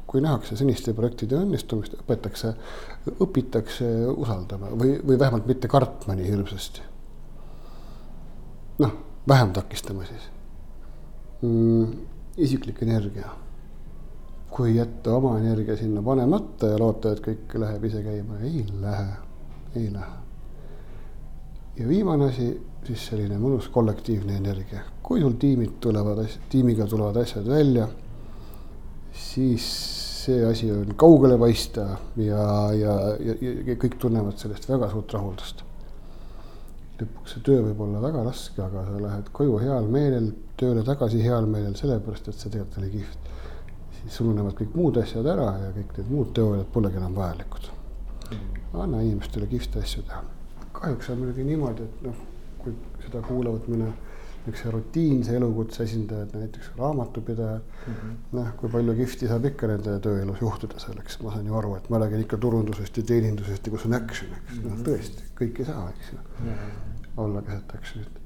kui 0.08 0.22
nähakse 0.24 0.56
seniste 0.56 0.94
projektide 0.96 1.36
õnnestumist, 1.36 1.98
õpetakse, 2.00 2.54
õpitakse 3.20 3.88
usaldama 4.14 4.70
või, 4.72 4.94
või 5.04 5.18
vähemalt 5.20 5.46
mitte 5.46 5.68
kartma 5.68 6.16
nii 6.16 6.30
hirmsasti. 6.30 6.86
noh, 8.84 8.96
vähem 9.28 9.52
takistama 9.52 10.06
siis 10.08 10.30
mm, 11.42 11.92
isiklik 12.36 12.82
energia. 12.82 13.30
Kui 14.50 14.76
jätta 14.76 15.16
oma 15.16 15.36
energia 15.38 15.76
sinna 15.76 16.02
panemata 16.02 16.72
ja 16.72 16.78
loota, 16.80 17.12
et 17.12 17.20
kõik 17.24 17.58
läheb 17.60 17.84
ise 17.84 18.02
käima, 18.02 18.38
ei 18.44 18.64
lähe, 18.80 19.12
ei 19.76 19.92
lähe. 19.92 20.16
ja 21.78 21.88
viimane 21.88 22.30
asi, 22.32 22.48
siis 22.86 23.06
selline 23.10 23.38
mõnus 23.38 23.68
kollektiivne 23.70 24.36
energia, 24.40 24.82
kui 25.02 25.20
sul 25.20 25.36
tiimid 25.38 25.78
tulevad, 25.80 26.24
tiimiga 26.50 26.86
tulevad 26.86 27.20
asjad 27.22 27.46
välja, 27.48 27.86
siis 29.12 29.68
see 30.24 30.42
asi 30.46 30.72
on 30.72 30.96
kaugele 30.96 31.38
paista 31.38 31.86
ja, 32.16 32.42
ja, 32.74 32.98
ja, 33.20 33.38
ja 33.40 33.78
kõik 33.78 34.00
tunnevad 34.00 34.40
sellest 34.40 34.68
väga 34.68 34.90
suurt 34.92 35.14
rahuldust 35.14 35.68
lõpuks 36.98 37.34
see 37.34 37.44
töö 37.46 37.62
võib 37.62 37.80
olla 37.84 38.00
väga 38.02 38.24
raske, 38.26 38.58
aga 38.62 38.82
sa 38.86 38.98
lähed 38.98 39.30
koju 39.34 39.58
heal 39.62 39.86
meelel, 39.90 40.32
tööle 40.58 40.82
tagasi 40.86 41.20
heal 41.22 41.46
meelel, 41.46 41.76
sellepärast 41.78 42.30
et 42.30 42.38
see 42.38 42.50
tegelikult 42.50 42.80
oli 42.82 42.90
kihvt. 42.96 43.28
Siis 44.02 44.20
ununevad 44.24 44.56
kõik 44.58 44.74
muud 44.78 44.98
asjad 45.02 45.26
ära 45.26 45.50
ja 45.62 45.70
kõik 45.76 45.94
need 45.98 46.10
muud 46.10 46.32
teooriad 46.36 46.66
polegi 46.72 47.00
enam 47.00 47.14
vajalikud. 47.14 47.70
anna 48.72 49.00
inimestele 49.02 49.46
kihvte 49.46 49.80
asju 49.82 50.02
teha. 50.02 50.22
kahjuks 50.72 51.10
on 51.10 51.18
muidugi 51.18 51.44
niimoodi, 51.44 51.82
et 51.82 52.02
noh, 52.02 52.20
kui 52.58 52.74
seda 53.04 53.22
kuulavad 53.22 53.66
mõne 53.68 53.92
niisuguse 54.46 54.70
rutiinse 54.70 55.36
elukutse 55.36 55.82
esindajad, 55.82 56.34
näiteks 56.34 56.70
raamatupidajad 56.76 57.60
mm 57.86 57.94
-hmm.. 57.94 58.14
noh, 58.32 58.54
kui 58.56 58.70
palju 58.70 58.94
kihvti 58.94 59.28
saab 59.28 59.44
ikka 59.44 59.66
nende 59.66 59.98
tööelus 60.00 60.40
juhtuda 60.40 60.78
selleks, 60.78 61.18
ma 61.22 61.32
saan 61.32 61.46
ju 61.46 61.54
aru, 61.54 61.74
et 61.76 61.90
ma 61.90 61.98
räägin 61.98 62.20
ikka 62.20 62.36
turundusest 62.36 62.96
ja 62.96 63.02
teenindusest 63.02 63.66
ja 63.66 63.72
kus 63.72 63.86
on 63.86 63.94
action, 63.94 64.30
eks 64.30 64.54
mm 64.54 64.58
-hmm., 64.58 64.68
noh 64.68 64.76
mhm. 64.76 64.82
tõesti, 64.88 65.28
kõik 65.40 65.58
ei 65.58 65.64
saa, 65.64 65.90
eks 65.90 66.12
ju 66.12 66.18
mm 66.18 66.50
-hmm. 66.50 67.20
olla 67.24 67.42
keset 67.42 67.74
action'it. 67.74 68.20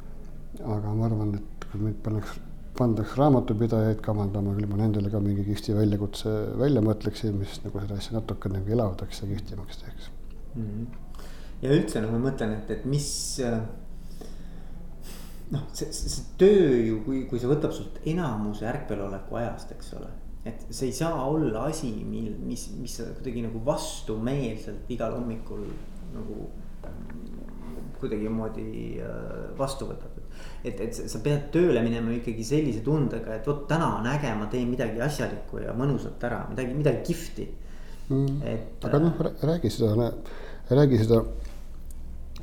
aga 0.65 0.95
ma 0.95 1.05
arvan, 1.05 1.35
et 1.35 1.67
kui 1.73 1.81
meid 1.81 2.03
pannakse, 2.03 2.41
pandaks 2.79 3.17
raamatupidajaid 3.21 4.01
kavandama, 4.05 4.55
küll 4.57 4.71
ma 4.71 4.81
nendele 4.81 5.11
ka 5.13 5.21
mingi 5.21 5.45
kihvti 5.45 5.77
väljakutse 5.77 6.33
välja 6.61 6.83
mõtleksin, 6.85 7.37
mis 7.37 7.61
nagu 7.67 7.83
seda 7.85 7.99
asja 8.01 8.17
natukene 8.17 8.61
nagu 8.61 8.75
elavdaks 8.79 9.23
ja 9.23 9.29
kihvtimaks 9.29 9.83
teeks 9.83 10.11
mm. 10.55 10.65
-hmm. 10.65 11.23
ja 11.63 11.77
üldse 11.77 12.01
noh, 12.05 12.15
ma 12.17 12.31
mõtlen, 12.31 12.57
et, 12.59 12.71
et 12.79 12.85
mis 12.89 13.13
äh 13.45 13.61
noh, 15.53 15.69
see, 15.77 15.93
see 15.93 16.25
töö 16.41 16.73
ju, 16.87 16.99
kui, 17.07 17.23
kui 17.29 17.41
see 17.41 17.51
võtab 17.51 17.75
sult 17.77 18.01
enamuse 18.09 18.67
ärkveloleku 18.69 19.39
ajast, 19.43 19.75
eks 19.77 19.95
ole. 19.99 20.09
et 20.49 20.65
see 20.71 20.89
ei 20.89 20.97
saa 20.97 21.27
olla 21.29 21.67
asi, 21.71 21.93
mil, 22.09 22.33
mis, 22.43 22.67
mis 22.81 22.97
kuidagi 23.03 23.45
nagu 23.45 23.61
vastumeelselt 23.67 24.91
igal 24.91 25.15
hommikul 25.19 25.69
nagu 26.13 26.49
kuidagimoodi 28.01 28.65
äh, 28.99 29.53
vastu 29.59 29.87
võtab. 29.87 30.17
Et, 30.65 30.81
et 30.81 30.95
sa 30.95 31.21
pead 31.23 31.49
tööle 31.55 31.83
minema 31.85 32.13
ikkagi 32.15 32.45
sellise 32.47 32.83
tundega, 32.87 33.37
et 33.37 33.47
vot 33.49 33.65
täna 33.69 33.97
on 33.99 34.07
äge, 34.13 34.31
ma 34.39 34.49
teen 34.51 34.69
midagi 34.71 35.03
asjalikku 35.03 35.63
ja 35.65 35.75
mõnusat 35.77 36.23
ära, 36.29 36.45
midagi, 36.51 36.77
midagi 36.79 37.03
kihvti 37.11 37.49
mm,. 38.09 38.43
et. 38.47 38.85
aga 38.89 39.01
noh, 39.03 39.25
räägi 39.43 39.73
seda, 39.75 40.13
räägi 40.71 41.01
seda 41.03 41.23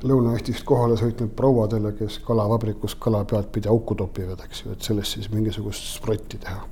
Lõuna-Eestist 0.00 0.64
kohale 0.64 0.94
sõitnud 0.96 1.34
prouadele, 1.36 1.90
kes 1.92 2.22
kalavabrikus 2.24 2.94
kala 2.96 3.18
pealtpidi 3.28 3.68
auku 3.68 3.92
topivad, 4.00 4.40
eks 4.46 4.62
ju, 4.62 4.72
et 4.72 4.86
sellest 4.86 5.18
siis 5.18 5.28
mingisugust 5.32 5.90
sprotti 5.96 6.40
teha. 6.40 6.62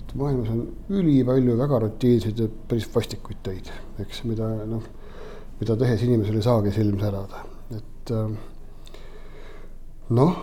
et 0.00 0.14
maailmas 0.18 0.50
on 0.50 0.64
ülipalju 0.90 1.54
väga 1.58 1.78
rutiinseid 1.84 2.42
ja 2.42 2.48
päris 2.68 2.88
vastikuid 2.94 3.44
töid, 3.46 3.70
eks, 4.02 4.24
mida 4.26 4.48
noh, 4.66 4.82
mida 5.60 5.76
tehes 5.78 6.02
inimesel 6.02 6.40
ei 6.40 6.48
saagi 6.48 6.74
silm 6.74 6.98
särada, 6.98 7.44
et 7.78 8.10
äh, 8.10 8.34
noh, 10.12 10.34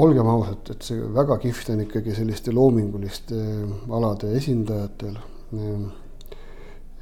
olgem 0.00 0.28
ausad, 0.32 0.70
et 0.72 0.86
see 0.86 1.00
väga 1.16 1.36
kihvt 1.42 1.72
on 1.74 1.84
ikkagi 1.84 2.14
selliste 2.16 2.54
loominguliste 2.56 3.40
äh, 3.40 3.74
alade 3.96 4.32
esindajatel 4.38 5.18
äh, 5.18 5.90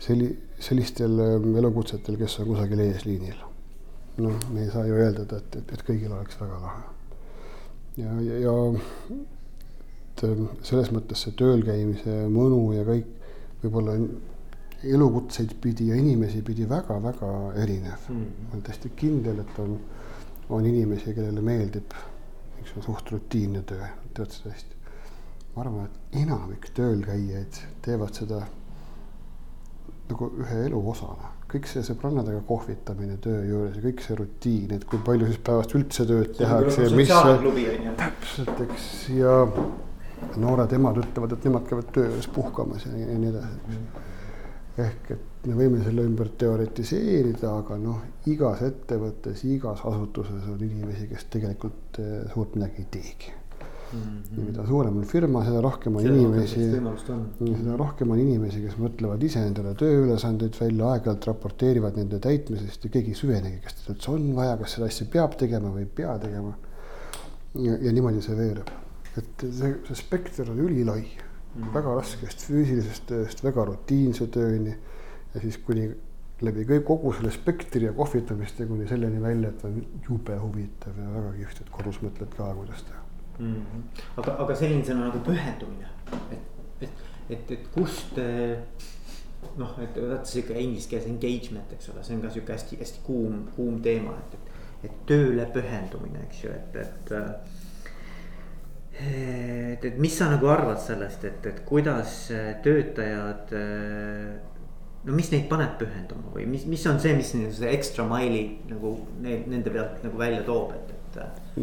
selli-, 0.03 0.35
sellistel 0.63 1.21
elukutsetel, 1.59 2.19
kes 2.21 2.41
on 2.43 2.53
kusagil 2.53 2.83
eesliinil 2.89 3.49
noh, 4.19 4.39
me 4.53 4.65
ei 4.65 4.71
saa 4.71 4.87
ju 4.87 4.97
eeldada, 4.99 5.39
et, 5.39 5.61
et, 5.61 5.75
et 5.75 5.85
kõigil 5.87 6.13
oleks 6.13 6.39
väga 6.41 6.59
lahe. 6.63 6.81
ja, 8.01 8.15
ja, 8.27 8.41
ja 8.47 8.55
et 10.19 10.25
selles 10.67 10.91
mõttes 10.95 11.23
see 11.23 11.37
tööl 11.39 11.63
käimise 11.67 12.25
mõnu 12.33 12.73
ja 12.75 12.83
kõik 12.87 13.13
võib-olla 13.63 13.95
elukutseid 14.89 15.55
pidi 15.63 15.89
ja 15.91 15.99
inimesi 15.99 16.43
pidi 16.47 16.67
väga-väga 16.71 17.31
erinev 17.63 18.11
mm. 18.11 18.27
ma 18.43 18.53
olen 18.53 18.65
täiesti 18.67 18.91
kindel, 18.99 19.43
et 19.43 19.63
on, 19.63 19.77
on 20.49 20.67
inimesi, 20.67 21.15
kellele 21.15 21.43
meeldib 21.45 21.97
niisugune 22.59 22.85
suht 22.85 23.11
rutiinne 23.13 23.63
töö, 23.69 23.89
tead 24.17 24.33
seda 24.35 24.55
hästi. 24.55 24.77
ma 25.55 25.65
arvan, 25.65 25.89
et 25.89 26.21
enamik 26.23 26.71
töölkäijaid 26.75 27.61
teevad 27.83 28.15
seda 28.15 28.43
nagu 30.09 30.31
ühe 30.41 30.65
elu 30.67 30.81
osana 30.91 31.39
kõik 31.49 31.69
see 31.69 31.85
sõbrannadega 31.87 32.43
kohvitamine 32.49 33.17
töö 33.25 33.41
juures 33.49 33.77
ja 33.79 33.83
kõik 33.87 34.03
see 34.05 34.17
rutiin, 34.19 34.73
et 34.77 34.85
kui 34.89 35.01
palju 35.05 35.31
siis 35.31 35.41
päevast 35.45 35.73
üldse 35.79 36.05
tööd 36.09 36.35
tehakse 36.37 36.85
ja 36.85 36.91
mis. 36.97 37.13
täpselt, 38.03 38.61
eks 38.67 38.89
ja 39.17 39.39
noored 40.43 40.75
emad 40.77 41.01
ütlevad, 41.01 41.33
et 41.33 41.49
nemad 41.49 41.65
käivad 41.71 41.89
töö 41.95 42.11
juures 42.11 42.29
puhkamas 42.35 42.85
ja, 42.85 42.93
ja 43.01 43.17
nii 43.17 43.33
edasi, 43.33 43.57
eks. 43.57 43.79
Mm. 43.79 44.05
ehk 44.85 45.13
et 45.17 45.28
me 45.47 45.55
võime 45.55 45.83
selle 45.85 46.05
ümber 46.09 46.33
teoritiseerida, 46.41 47.53
aga 47.63 47.77
noh, 47.81 48.01
igas 48.27 48.63
ettevõttes, 48.67 49.45
igas 49.47 49.85
asutuses 49.87 50.49
on 50.51 50.63
inimesi, 50.65 51.07
kes 51.13 51.29
tegelikult 51.31 52.01
eh, 52.03 52.25
suurt 52.33 52.57
midagi 52.59 52.83
ei 52.83 52.89
teegi 52.99 53.37
Mm 53.93 54.01
-hmm. 54.01 54.45
mida 54.47 54.67
suurem 54.67 54.97
on 54.97 55.05
firma, 55.05 55.45
seda 55.45 55.61
rohkem 55.61 55.95
on 55.97 56.03
seda 56.03 56.15
inimesi, 56.15 56.61
seda 57.41 57.77
rohkem 57.77 58.11
on 58.11 58.19
inimesi, 58.19 58.61
kes 58.61 58.75
mõtlevad 58.77 59.23
ise 59.25 59.41
endale 59.41 59.73
tööülesandeid 59.81 60.59
välja, 60.61 60.91
aeg-ajalt 60.93 61.29
raporteerivad 61.31 61.97
nende 61.97 62.19
täitmisest 62.21 62.85
ja 62.85 62.91
keegi 62.91 63.15
ei 63.15 63.21
süvenegi, 63.23 63.61
kas 63.65 63.79
seda 63.79 63.95
üldse 63.95 64.11
on 64.13 64.27
vaja, 64.37 64.59
kas 64.61 64.77
seda 64.77 64.91
asja 64.93 65.07
peab 65.15 65.39
tegema 65.41 65.73
või 65.73 65.87
ei 65.87 65.91
pea 66.01 66.19
tegema. 66.19 66.53
ja, 67.55 67.79
ja 67.87 67.93
niimoodi 67.93 68.21
see 68.23 68.37
veereb, 68.37 68.75
et 69.17 69.47
see, 69.47 69.73
see 69.89 69.97
spekter 70.03 70.51
on 70.53 70.61
ülilai 70.67 71.01
mm, 71.01 71.63
-hmm. 71.63 71.75
väga 71.75 71.95
raskest 72.03 72.45
füüsilisest 72.51 73.09
tööst 73.09 73.45
väga 73.45 73.65
rutiinse 73.73 74.27
tööni 74.27 74.77
ja 75.39 75.43
siis 75.45 75.59
kuni 75.63 75.89
läbi 76.43 76.65
kõik 76.67 76.85
kogu 76.87 77.13
selle 77.15 77.31
spektri 77.35 77.87
ja 77.87 77.95
kohvitamiste 77.95 78.67
kuni 78.67 78.87
selleni 78.91 79.23
välja, 79.23 79.53
et 79.55 79.65
on 79.67 79.79
jube 80.09 80.39
huvitav 80.43 80.99
ja 80.99 81.09
väga 81.15 81.33
kihvt, 81.39 81.63
et 81.63 81.73
kodus 81.75 82.03
mõtled 82.03 82.35
ka, 82.35 82.51
kuidas 82.59 82.85
teha 82.91 83.03
mm. 83.39 83.55
-hmm. 83.55 84.05
aga, 84.23 84.37
aga 84.45 84.59
sellisena 84.59 85.09
nagu 85.09 85.23
pühendumine, 85.27 85.91
et, 86.33 86.63
et, 86.81 87.03
et, 87.31 87.51
et 87.57 87.69
kust 87.75 88.19
noh, 89.59 89.79
et 89.83 89.99
vaata 90.03 90.27
sihuke 90.27 90.59
inglise 90.59 90.91
keeles 90.91 91.07
engagement, 91.11 91.73
eks 91.75 91.93
ole, 91.93 92.03
see 92.03 92.17
on 92.17 92.23
ka 92.23 92.31
sihuke 92.35 92.55
hästi-hästi 92.55 93.05
kuum, 93.07 93.47
kuum 93.57 93.81
teema, 93.83 94.17
et, 94.19 94.35
et, 94.35 94.91
et 94.91 95.01
tööle 95.07 95.47
pühendumine, 95.55 96.27
eks 96.29 96.45
ju, 96.45 96.53
et, 96.55 96.77
et 96.83 97.15
et, 98.99 99.85
et 99.85 99.99
mis 99.99 100.11
sa 100.11 100.27
nagu 100.33 100.49
arvad 100.51 100.81
sellest, 100.83 101.25
et, 101.29 101.47
et 101.47 101.61
kuidas 101.67 102.15
töötajad. 102.65 103.53
No 105.09 105.17
mis 105.17 105.31
neid 105.33 105.47
paneb 105.49 105.77
pühenduma 105.81 106.33
või 106.35 106.45
mis, 106.51 106.67
mis 106.69 106.85
on 106.91 106.99
see, 107.03 107.15
mis 107.17 107.33
see 107.33 107.71
extra 107.73 108.05
mile'i 108.09 108.45
nagu 108.69 108.95
nende 109.25 109.73
pealt 109.73 110.03
nagu 110.05 110.21
välja 110.21 110.43
toob, 110.47 110.75
et, 110.77 111.19
et. 111.25 111.57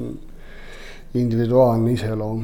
individuaalne 1.15 1.93
iseloom, 1.93 2.43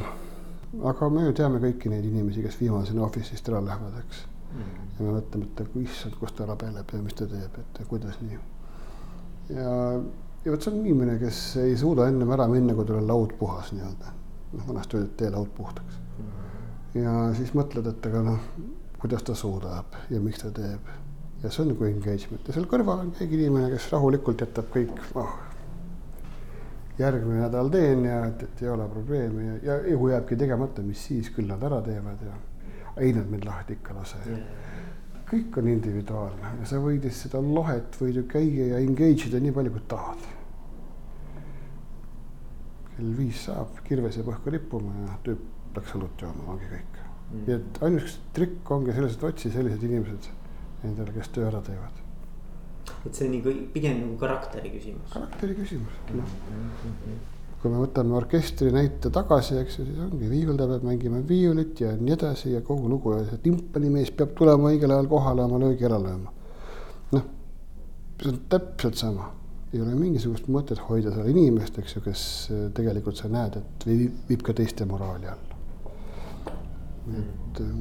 aga 0.92 1.10
me 1.12 1.26
ju 1.26 1.36
teame 1.42 1.62
kõiki 1.64 1.92
neid 1.92 2.06
inimesi, 2.08 2.46
kes 2.46 2.60
viimasena 2.62 3.04
office'ist 3.08 3.50
ära 3.52 3.64
lähevad, 3.66 3.98
eks 4.04 4.24
mm. 4.28 4.62
-hmm. 4.62 4.90
ja 4.98 5.06
me 5.06 5.18
mõtleme, 5.18 5.50
et 5.52 5.78
issand, 5.84 6.18
kus 6.22 6.38
ta 6.38 6.48
rabeleb 6.50 6.94
ja 6.94 7.04
mis 7.04 7.18
ta 7.18 7.28
teeb, 7.34 7.62
et 7.64 7.86
kuidas 7.90 8.22
nii. 8.22 8.40
ja, 9.58 9.76
ja 10.46 10.52
vot 10.54 10.62
see 10.62 10.74
on 10.74 10.80
inimene, 10.86 11.18
kes 11.20 11.44
ei 11.66 11.78
suuda 11.78 12.08
ennem 12.08 12.32
ära 12.38 12.48
minna, 12.48 12.78
kui 12.78 12.86
tal 12.86 13.02
on 13.02 13.08
laud 13.08 13.34
puhas 13.40 13.74
nii-öelda 13.74 14.14
noh, 14.54 14.68
vanasti 14.68 14.98
öeldi, 14.98 15.10
et 15.10 15.18
tee 15.18 15.34
laud 15.34 15.50
puhtaks. 15.58 16.00
ja 16.94 17.34
siis 17.38 17.54
mõtled, 17.58 17.88
et 17.90 18.06
aga 18.06 18.24
noh, 18.28 18.48
kuidas 19.02 19.24
ta 19.26 19.36
suudab 19.36 19.96
ja 20.10 20.20
miks 20.22 20.44
ta 20.44 20.52
teeb. 20.56 20.90
ja 21.44 21.50
see 21.50 21.64
on 21.64 21.72
nagu 21.74 21.86
engagement 21.88 22.48
ja 22.48 22.54
seal 22.54 22.68
kõrval 22.70 23.06
on 23.06 23.14
keegi 23.18 23.40
inimene, 23.40 23.72
kes 23.74 23.88
rahulikult 23.94 24.44
jätab 24.46 24.68
kõik, 24.74 25.00
noh. 25.16 25.32
järgmine 27.00 27.42
nädal 27.42 27.72
teen 27.74 28.06
ja 28.06 28.20
et, 28.28 28.44
et 28.46 28.62
ei 28.62 28.70
ole 28.70 28.86
probleemi 28.92 29.48
ja, 29.48 29.56
ja, 29.70 29.80
ja 29.90 29.98
kui 29.98 30.12
jääbki 30.14 30.38
tegemata, 30.38 30.86
mis 30.86 31.08
siis, 31.10 31.32
küll 31.34 31.50
nad 31.50 31.64
ära 31.66 31.82
teevad 31.86 32.22
ja 32.28 32.36
ei 33.02 33.16
nad 33.18 33.32
mind 33.32 33.48
lahti 33.48 33.80
ikka 33.80 33.98
lase 33.98 34.22
kõik 35.32 35.58
on 35.58 35.72
individuaalne 35.72 36.54
ja 36.60 36.70
sa 36.70 36.82
võid 36.84 37.08
seda 37.16 37.42
lohet 37.42 37.98
võid 37.98 38.22
ju 38.22 38.28
käia 38.30 38.74
ja 38.74 38.84
engage 38.84 39.30
ida 39.30 39.42
nii 39.42 39.56
palju, 39.56 39.74
kui 39.78 39.86
tahad 39.90 40.30
kell 42.92 43.14
viis 43.18 43.46
saab, 43.48 43.80
kirves 43.88 44.20
jääb 44.20 44.30
õhku 44.36 44.54
rippuma 44.54 45.08
ja 45.08 45.16
tüüp 45.26 45.78
läks 45.78 45.96
õlut 45.98 46.26
jooma, 46.28 46.52
ongi 46.54 46.68
kõik 46.70 47.01
mm.. 47.32 47.42
nii 47.48 47.58
et 47.58 47.82
ainus 47.88 48.20
trikk 48.36 48.72
ongi 48.76 48.96
selles, 48.96 49.18
et 49.18 49.26
otsi 49.32 49.52
sellised 49.54 49.84
inimesed 49.88 50.30
endale, 50.88 51.14
kes 51.16 51.34
töö 51.36 51.48
ära 51.50 51.62
teevad. 51.66 52.00
et 53.06 53.12
see 53.16 53.28
on 53.28 53.36
nagu 53.38 53.58
pigem 53.74 54.00
nagu 54.06 54.18
karakteri 54.22 54.74
küsimus. 54.76 55.12
karakteri 55.14 55.58
küsimus, 55.60 56.00
noh 56.14 56.24
mm 56.24 56.94
-hmm. 56.94 57.20
kui 57.62 57.72
me 57.72 57.82
võtame 57.84 58.16
orkestri 58.18 58.72
näite 58.74 59.10
tagasi, 59.10 59.58
eks 59.64 59.80
ju, 59.80 59.86
siis 59.86 60.00
ongi 60.00 60.30
viiuldaja 60.30 60.70
peab 60.70 60.88
mängima 60.92 61.22
viiulit 61.28 61.82
ja 61.82 61.92
nii 61.98 62.14
edasi 62.14 62.54
ja 62.54 62.62
kogu 62.62 62.90
lugu 62.90 63.14
ja 63.18 63.26
see 63.26 63.38
timpanimees 63.50 64.12
peab 64.12 64.34
tulema 64.38 64.72
õigel 64.72 64.92
ajal 64.92 65.08
kohale 65.08 65.44
oma 65.44 65.60
löögi 65.60 65.86
ära 65.86 66.02
lööma. 66.02 66.34
noh, 67.12 67.30
see 68.22 68.34
on 68.34 68.42
täpselt 68.50 68.96
sama 68.96 69.30
ei 69.74 69.80
ole 69.80 69.94
mingisugust 69.96 70.50
mõtet 70.52 70.82
hoida 70.90 71.14
seal 71.16 71.30
inimest, 71.32 71.78
eks 71.80 71.96
ju, 71.96 72.04
kes 72.04 72.24
äh, 72.52 72.66
tegelikult 72.76 73.20
sa 73.20 73.32
näed, 73.32 73.56
et 73.62 73.88
viib, 73.88 74.44
ka 74.44 74.56
teiste 74.58 74.88
moraali 74.88 75.30
alla. 75.32 75.51
Et 77.10 77.62
äh, 77.62 77.72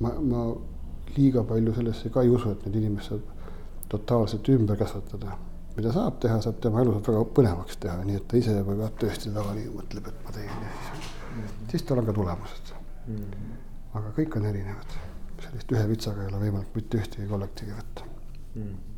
ma, 0.00 0.12
ma 0.20 0.44
liiga 1.16 1.44
palju 1.48 1.74
sellesse 1.74 2.10
ka 2.12 2.22
ei 2.22 2.32
usu, 2.32 2.52
et 2.52 2.64
need 2.66 2.80
inimesed 2.82 3.08
saab 3.08 3.34
totaalselt 3.92 4.48
ümber 4.48 4.78
kasvatada. 4.80 5.36
mida 5.76 5.92
saab 5.92 6.18
teha, 6.20 6.40
saab 6.40 6.60
tema 6.64 6.80
elu 6.80 6.94
saab 6.96 7.08
väga 7.10 7.24
põnevaks 7.36 7.76
teha, 7.80 7.96
nii 8.08 8.16
et 8.16 8.26
ta 8.28 8.38
ise 8.40 8.54
võib-olla 8.56 8.88
tõesti 9.02 9.32
väga 9.34 9.54
nii 9.58 9.68
mõtleb, 9.74 10.08
et 10.08 10.24
ma 10.24 10.32
teen 10.32 10.48
ja 10.48 10.70
siis 10.78 10.88
mm, 10.94 11.42
-hmm. 11.42 11.70
siis 11.70 11.82
tal 11.82 12.00
on 12.00 12.06
ka 12.06 12.12
tulemused 12.16 12.72
mm. 12.72 13.14
-hmm. 13.14 13.54
aga 14.00 14.12
kõik 14.18 14.38
on 14.40 14.46
erinevad, 14.52 14.98
sellist 15.44 15.72
ühe 15.76 15.88
vitsaga 15.88 16.22
ei 16.22 16.32
ole 16.32 16.42
võimalik 16.46 16.78
mitte 16.80 17.02
ühtegi 17.02 17.28
kollektiivi 17.28 17.76
võtta 17.76 18.08
mm. 18.08 18.62
-hmm 18.62 18.94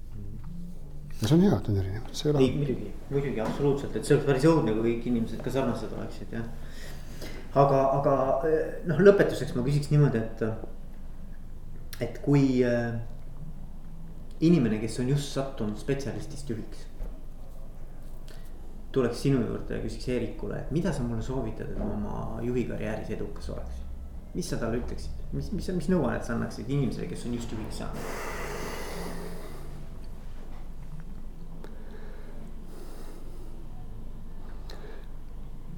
ja 1.20 1.28
see 1.28 1.34
on 1.34 1.40
hea, 1.42 1.56
et 1.56 1.68
on 1.68 1.78
erinevad, 1.80 2.14
see 2.14 2.28
ei 2.28 2.34
ole. 2.34 2.50
muidugi, 2.56 2.90
muidugi 3.10 3.40
absoluutselt, 3.42 3.96
et 3.96 4.06
see 4.06 4.14
oleks 4.14 4.26
päris 4.28 4.44
õudne, 4.46 4.74
kui 4.76 4.92
kõik 4.92 5.08
inimesed 5.10 5.40
ka 5.42 5.50
sarnased 5.50 5.94
oleksid, 5.96 6.34
jah. 6.36 6.44
Aga, 7.54 7.78
aga 7.98 8.16
noh, 8.88 9.00
lõpetuseks 9.00 9.54
ma 9.56 9.64
küsiks 9.66 9.90
niimoodi, 9.92 10.20
et, 10.20 10.42
et 12.04 12.20
kui 12.24 12.60
äh, 12.66 12.98
inimene, 14.44 14.80
kes 14.82 15.00
on 15.02 15.12
just 15.14 15.32
sattunud 15.36 15.78
spetsialistist 15.80 16.50
juhiks. 16.50 16.84
tuleks 18.92 19.20
sinu 19.22 19.42
juurde 19.44 19.76
ja 19.76 19.82
küsiks 19.84 20.08
Eerikule, 20.08 20.58
et 20.58 20.70
mida 20.72 20.92
sa 20.92 21.02
mulle 21.04 21.22
soovitad, 21.22 21.68
et 21.70 21.78
ma 21.78 21.90
oma 21.92 22.42
juhi 22.42 22.64
karjääris 22.64 23.10
edukas 23.16 23.50
oleks. 23.50 23.84
mis 24.34 24.48
sa 24.50 24.56
talle 24.56 24.78
ütleksid, 24.80 25.10
mis, 25.32 25.52
mis, 25.52 25.68
mis 25.76 25.88
nõuannet 25.88 26.24
sa 26.24 26.34
annaksid 26.34 26.68
inimesele, 26.68 27.08
kes 27.08 27.26
on 27.26 27.34
just 27.34 27.52
juhiks 27.52 27.78
saanud? 27.80 28.56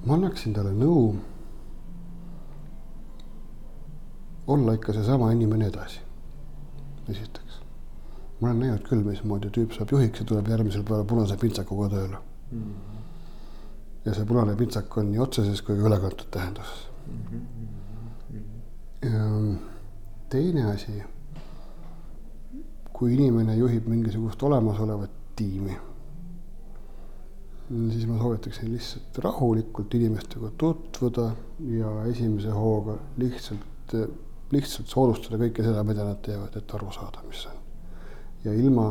ma 0.05 0.17
annaksin 0.17 0.53
talle 0.53 0.71
nõu 0.73 1.13
olla 4.47 4.73
ikka 4.73 4.93
seesama 4.93 5.31
inimene 5.31 5.67
edasi. 5.67 5.99
esiteks, 7.09 7.61
ma 8.39 8.47
olen 8.47 8.59
näinud 8.59 8.83
küll, 8.87 9.03
mismoodi 9.03 9.49
tüüp 9.51 9.73
saab 9.75 9.91
juhiks 9.91 10.21
ja 10.21 10.25
tuleb 10.25 10.47
järgmisel 10.47 10.83
päeval 10.87 11.05
punase 11.09 11.37
pintsakuga 11.37 11.89
tööle 11.89 12.17
mm. 12.51 12.61
-hmm. 12.61 13.01
ja 14.05 14.13
see 14.13 14.25
punane 14.25 14.55
pintsak 14.55 14.97
on 14.97 15.11
nii 15.11 15.19
otseses 15.19 15.61
kui 15.61 15.75
ka 15.77 15.87
ülekantud 15.89 16.29
tähenduses 16.31 16.87
mm. 17.07 17.41
-hmm. 19.03 19.57
teine 20.29 20.65
asi, 20.71 21.03
kui 22.93 23.13
inimene 23.13 23.55
juhib 23.55 23.87
mingisugust 23.87 24.43
olemasolevat 24.43 25.11
tiimi 25.35 25.77
siis 27.91 28.07
ma 28.07 28.17
soovitaksin 28.19 28.71
lihtsalt 28.73 29.17
rahulikult 29.17 29.93
inimestega 29.93 30.51
tutvuda 30.57 31.31
ja 31.59 31.91
esimese 32.05 32.49
hooga 32.49 32.97
lihtsalt, 33.17 33.93
lihtsalt 34.51 34.91
soodustada 34.91 35.39
kõike 35.41 35.63
seda, 35.65 35.83
mida 35.87 36.05
nad 36.05 36.19
teevad, 36.25 36.55
et 36.57 36.75
aru 36.75 36.91
saada, 36.91 37.23
mis 37.27 37.45
on. 37.49 37.57
ja 38.43 38.53
ilma 38.57 38.87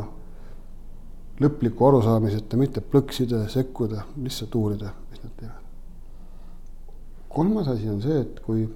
lõpliku 1.40 1.88
arusaamiseta 1.88 2.56
mitte 2.60 2.80
plõksida 2.80 3.44
ja 3.44 3.48
sekkuda, 3.48 4.04
lihtsalt 4.22 4.54
uurida, 4.54 4.92
mis 5.10 5.22
nad 5.24 5.36
teevad. 5.36 5.68
kolmas 7.28 7.68
asi 7.68 7.88
on 7.88 8.02
see, 8.02 8.20
et 8.20 8.40
kui 8.44 8.66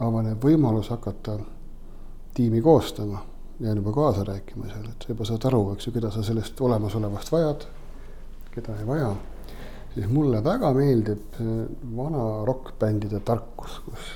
avaneb 0.00 0.42
võimalus 0.44 0.90
hakata 0.90 1.38
tiimi 2.34 2.60
koostama, 2.62 3.22
jään 3.60 3.76
juba 3.76 3.92
kaasa 3.92 4.24
rääkima 4.24 4.66
seal, 4.66 4.90
et 4.90 5.02
sa 5.02 5.12
juba 5.12 5.24
saad 5.24 5.48
aru, 5.48 5.64
eks 5.74 5.86
ju, 5.86 5.94
keda 5.94 6.10
sa 6.10 6.22
sellest 6.26 6.60
olemasolevast 6.60 7.32
vajad 7.32 7.66
keda 8.54 8.76
ei 8.78 8.86
vaja, 8.86 9.10
siis 9.94 10.06
mulle 10.14 10.38
väga 10.44 10.70
meeldib 10.76 11.38
vana 11.96 12.44
rokkbändide 12.46 13.20
tarkus, 13.26 13.80
kus 13.86 14.12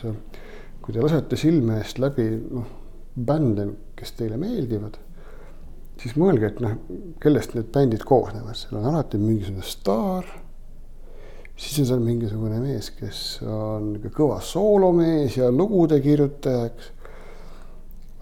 kui 0.89 0.97
te 0.97 1.03
lasete 1.05 1.37
silme 1.37 1.83
eest 1.83 1.99
läbi 2.01 2.25
noh, 2.33 2.69
bände, 3.13 3.67
kes 3.93 4.15
teile 4.17 4.39
meeldivad, 4.41 4.95
siis 6.01 6.15
mõelge, 6.17 6.49
et 6.49 6.61
noh, 6.65 6.79
kellest 7.21 7.53
need 7.53 7.67
bändid 7.75 8.07
koosnevad, 8.09 8.57
seal 8.57 8.79
on 8.81 8.87
alati 8.89 9.21
mingisugune 9.21 9.67
staar, 9.69 10.31
siis 11.61 11.83
on 11.83 11.89
seal 11.91 12.01
mingisugune 12.01 12.63
mees, 12.63 12.89
kes 12.97 13.19
on 13.45 13.91
kõva 14.17 14.39
soolomees 14.41 15.37
ja 15.37 15.51
lugude 15.53 15.99
kirjutaja, 16.01 16.71
eks. 16.71 16.89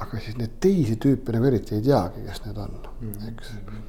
aga 0.03 0.25
siis 0.25 0.35
neid 0.41 0.57
teisi 0.59 0.97
tüüpe 0.99 1.37
nagu 1.37 1.47
eriti 1.47 1.79
ei 1.79 1.85
teagi, 1.87 2.25
kes 2.27 2.43
need 2.49 2.59
on, 2.65 2.81
eks 3.29 3.53
mm 3.53 3.61
-hmm 3.69 3.85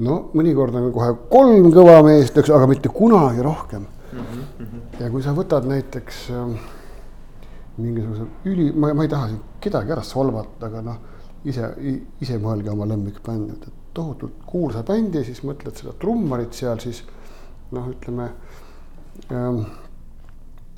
no 0.00 0.18
mõnikord 0.36 0.76
on 0.76 0.92
kohe 0.92 1.14
kolm 1.28 1.72
kõva 1.72 2.02
meest, 2.06 2.36
eks, 2.36 2.48
aga 2.50 2.66
mitte 2.66 2.88
kunagi 2.88 3.42
rohkem 3.44 3.82
mm. 3.82 4.20
-hmm. 4.20 5.00
ja 5.00 5.10
kui 5.10 5.22
sa 5.22 5.34
võtad 5.36 5.66
näiteks 5.68 6.30
äh, 6.30 6.54
mingisuguse 7.78 8.26
üli, 8.50 8.70
ma, 8.72 8.92
ma 8.94 9.06
ei 9.06 9.12
taha 9.12 9.28
siin 9.30 9.42
kedagi 9.62 9.94
ära 9.94 10.02
solvata, 10.06 10.66
aga 10.66 10.82
noh, 10.84 10.98
ise, 11.48 11.70
ise 12.20 12.38
mõelge 12.42 12.72
oma 12.72 12.88
lemmikbändi, 12.90 13.58
et 13.58 13.94
tohutult 13.96 14.42
kuulsa 14.46 14.82
bändi, 14.86 15.22
siis 15.26 15.42
mõtled 15.46 15.78
seda 15.78 15.94
trummarit 16.00 16.56
seal, 16.56 16.80
siis 16.82 17.02
noh, 17.74 17.86
ütleme 17.90 18.30
ähm, 19.30 19.62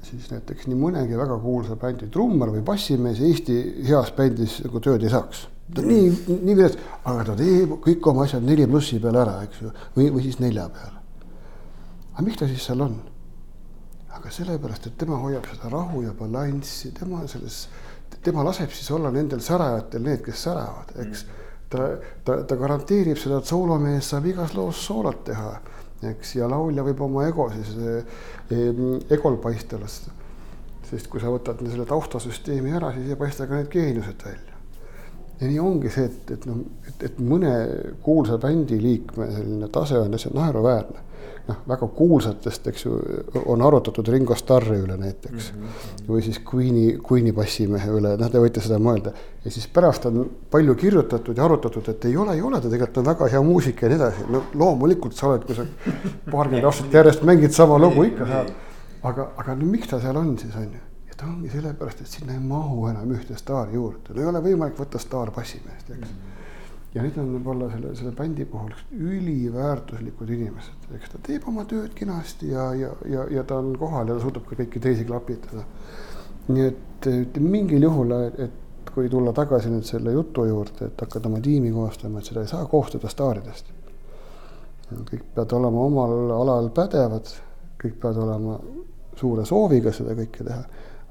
siis 0.02 0.28
näiteks 0.32 0.68
nii 0.68 0.78
mõnegi 0.78 1.18
väga 1.18 1.38
kuulsa 1.42 1.76
bändi 1.80 2.10
trummar 2.12 2.52
või 2.54 2.64
bassimees 2.66 3.20
Eesti 3.22 3.58
heas 3.88 4.12
bändis 4.16 4.60
nagu 4.66 4.82
tööd 4.82 5.04
ei 5.06 5.12
saaks 5.12 5.46
ta 5.74 5.84
nii, 5.86 6.08
nii 6.42 6.56
vilets, 6.56 6.78
aga 7.08 7.24
ta 7.30 7.36
teeb 7.38 7.76
kõik 7.84 8.08
oma 8.10 8.26
asjad 8.26 8.44
neli 8.44 8.66
plussi 8.68 8.98
peale 9.02 9.22
ära, 9.22 9.38
eks 9.46 9.62
ju, 9.62 9.70
või, 9.96 10.10
või 10.14 10.24
siis 10.26 10.38
nelja 10.42 10.66
peale. 10.72 11.00
aga 12.12 12.26
miks 12.26 12.40
ta 12.40 12.48
siis 12.50 12.66
seal 12.66 12.82
on? 12.84 12.98
Aga 14.16 14.30
sellepärast, 14.32 14.88
et 14.88 14.98
tema 15.00 15.18
hoiab 15.22 15.46
seda 15.48 15.70
rahu 15.72 16.02
ja 16.04 16.12
balanssi, 16.16 16.92
tema 16.96 17.22
selles, 17.30 17.66
tema 18.22 18.44
laseb 18.44 18.72
siis 18.74 18.90
olla 18.94 19.10
nendel 19.14 19.40
särajatel 19.44 20.04
need, 20.04 20.22
kes 20.26 20.44
säravad, 20.48 20.92
eks. 21.04 21.24
ta, 21.72 21.88
ta, 22.24 22.42
ta 22.48 22.58
garanteerib 22.60 23.20
seda, 23.20 23.40
et 23.40 23.48
soolomees 23.48 24.12
saab 24.12 24.28
igas 24.28 24.54
loos 24.58 24.82
soolot 24.86 25.24
teha, 25.28 25.52
eks, 26.12 26.36
ja 26.36 26.48
laulja 26.50 26.84
võib 26.86 27.00
oma 27.06 27.26
ego 27.28 27.48
siis 27.54 27.72
eh, 27.78 28.18
egol 29.16 29.38
paista 29.42 29.80
lasta. 29.80 30.12
sest 30.92 31.08
kui 31.08 31.22
sa 31.22 31.30
võtad 31.32 31.62
selle 31.64 31.86
taustasüsteemi 31.88 32.74
ära, 32.76 32.92
siis 32.92 33.14
ei 33.14 33.16
paista 33.16 33.46
ka 33.48 33.56
need 33.56 33.70
geeniused 33.72 34.26
välja 34.26 34.58
ja 35.40 35.48
nii 35.48 35.58
ongi 35.62 35.90
see, 35.90 36.04
et, 36.04 36.34
et 36.36 36.44
noh, 36.46 36.60
et, 36.86 37.06
et 37.08 37.22
mõne 37.22 37.54
kuulsa 38.04 38.36
bändi 38.38 38.76
liikme 38.82 39.30
selline 39.32 39.70
tase 39.72 39.96
on 39.98 40.12
lihtsalt 40.12 40.36
naeruväärne 40.36 41.11
noh, 41.48 41.58
väga 41.68 41.86
kuulsatest, 41.96 42.66
eks 42.70 42.84
ju, 42.84 42.96
on 43.50 43.62
arutatud 43.66 44.08
Ringo 44.14 44.34
Starri 44.38 44.78
üle 44.82 44.96
näiteks 44.98 45.50
mm. 45.52 45.62
-hmm. 45.62 46.04
või 46.08 46.22
siis 46.22 46.38
Queen'i, 46.52 46.84
Queen'i 47.08 47.32
bassimehe 47.34 47.90
üle, 47.90 48.14
noh, 48.18 48.30
te 48.30 48.42
võite 48.42 48.62
seda 48.62 48.78
mõelda. 48.82 49.12
ja 49.44 49.50
siis 49.50 49.66
pärast 49.66 50.06
on 50.06 50.30
palju 50.50 50.74
kirjutatud 50.74 51.36
ja 51.36 51.44
arutatud, 51.44 51.88
et 51.88 52.04
ei 52.04 52.16
ole, 52.16 52.34
ei 52.34 52.42
ole, 52.42 52.60
ta 52.60 52.70
tegelikult 52.70 53.02
on 53.02 53.10
väga 53.10 53.28
hea 53.34 53.42
muusik 53.42 53.82
ja 53.82 53.88
nii 53.88 53.96
edasi. 53.96 54.28
no 54.30 54.44
loomulikult 54.54 55.14
sa 55.18 55.28
oled, 55.28 55.44
kui 55.46 55.54
sa 55.54 55.66
paarkümmend 56.30 56.64
aastat 56.64 56.94
järjest 57.00 57.22
mängid 57.22 57.50
sama 57.50 57.78
lugu, 57.78 58.04
ikka 58.12 58.26
saad. 58.26 58.52
aga, 59.02 59.30
aga 59.36 59.54
no 59.54 59.66
miks 59.66 59.88
ta 59.88 60.00
seal 60.00 60.16
on 60.16 60.36
siis, 60.38 60.54
on 60.56 60.68
ju 60.70 60.82
ja 61.08 61.16
ta 61.16 61.26
ongi 61.26 61.50
sellepärast, 61.50 62.00
et 62.00 62.06
sinna 62.18 62.32
ei 62.32 62.44
mahu 62.44 62.86
enam 62.88 63.10
ühte 63.16 63.38
staari 63.38 63.74
juurde, 63.74 64.14
no 64.14 64.22
ei 64.22 64.30
ole 64.30 64.44
võimalik 64.46 64.78
võtta 64.78 64.98
staarbassimeest, 64.98 65.90
eks 65.90 65.98
mm. 65.98 66.04
-hmm 66.06 66.32
ja 66.94 67.02
need 67.02 67.16
on 67.20 67.30
võib-olla 67.36 67.68
selle, 67.72 67.92
selle 67.96 68.12
bändi 68.16 68.44
puhul 68.48 68.72
üliväärtuslikud 68.92 70.32
inimesed, 70.34 70.88
eks 70.96 71.12
ta 71.14 71.20
teeb 71.28 71.46
oma 71.48 71.64
tööd 71.68 71.94
kenasti 71.96 72.50
ja, 72.52 72.68
ja, 72.76 72.90
ja, 73.08 73.26
ja 73.38 73.44
ta 73.48 73.60
on 73.62 73.72
kohal 73.80 74.10
ja 74.10 74.18
ta 74.18 74.24
suudab 74.24 74.44
ka 74.48 74.58
kõiki 74.60 74.82
teisi 74.82 75.06
klapitada. 75.08 75.64
nii 76.48 76.66
et, 76.66 77.08
et 77.08 77.38
mingil 77.40 77.86
juhul, 77.86 78.12
et 78.44 78.90
kui 78.92 79.08
tulla 79.08 79.32
tagasi 79.32 79.70
nüüd 79.72 79.86
selle 79.88 80.12
jutu 80.12 80.44
juurde, 80.44 80.90
et 80.90 81.06
hakata 81.06 81.30
oma 81.30 81.40
tiimi 81.40 81.72
koostama, 81.72 82.20
et 82.20 82.28
seda 82.28 82.42
ei 82.44 82.50
saa 82.50 82.66
koostada 82.68 83.08
staaridest. 83.08 83.72
kõik 84.92 85.24
peavad 85.34 85.56
olema 85.56 85.86
omal 85.88 86.36
alal 86.36 86.68
pädevad, 86.76 87.32
kõik 87.80 87.96
peavad 88.02 88.20
olema 88.26 88.58
suure 89.16 89.46
sooviga 89.48 89.94
seda 89.96 90.18
kõike 90.18 90.44
teha, 90.44 90.60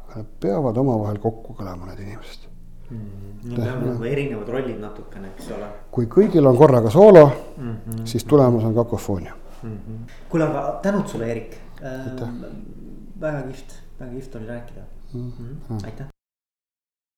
aga 0.05 0.21
nad 0.21 0.31
peavad 0.45 0.77
omavahel 0.77 1.17
kokku 1.23 1.57
kõlama, 1.57 1.89
need 1.89 2.05
inimesed 2.05 2.50
mm,. 2.91 3.19
On 3.41 3.57
nagu 3.87 4.03
erinevad 4.05 4.49
rollid 4.53 4.77
natukene, 4.79 5.31
eks 5.33 5.47
ole. 5.55 5.67
kui 5.91 6.05
kõigil 6.05 6.45
on 6.45 6.57
korraga 6.57 6.89
soolo 6.93 7.25
mm, 7.57 7.71
-hmm. 7.73 8.05
siis 8.05 8.23
tulemus 8.23 8.63
on 8.63 8.75
kakofoonia 8.75 9.33
mm 9.63 9.77
-hmm.. 9.77 10.11
kuule, 10.29 10.45
aga 10.45 10.79
tänud 10.83 11.07
sulle, 11.07 11.31
Erik 11.31 11.57
äh,. 11.83 12.21
väga 13.21 13.41
kihvt, 13.41 13.75
väga 13.99 14.11
kihvt 14.11 14.35
oli 14.35 14.47
rääkida 14.47 14.81
mm. 15.13 15.31
-hmm. 15.31 15.85
aitäh. 15.85 16.07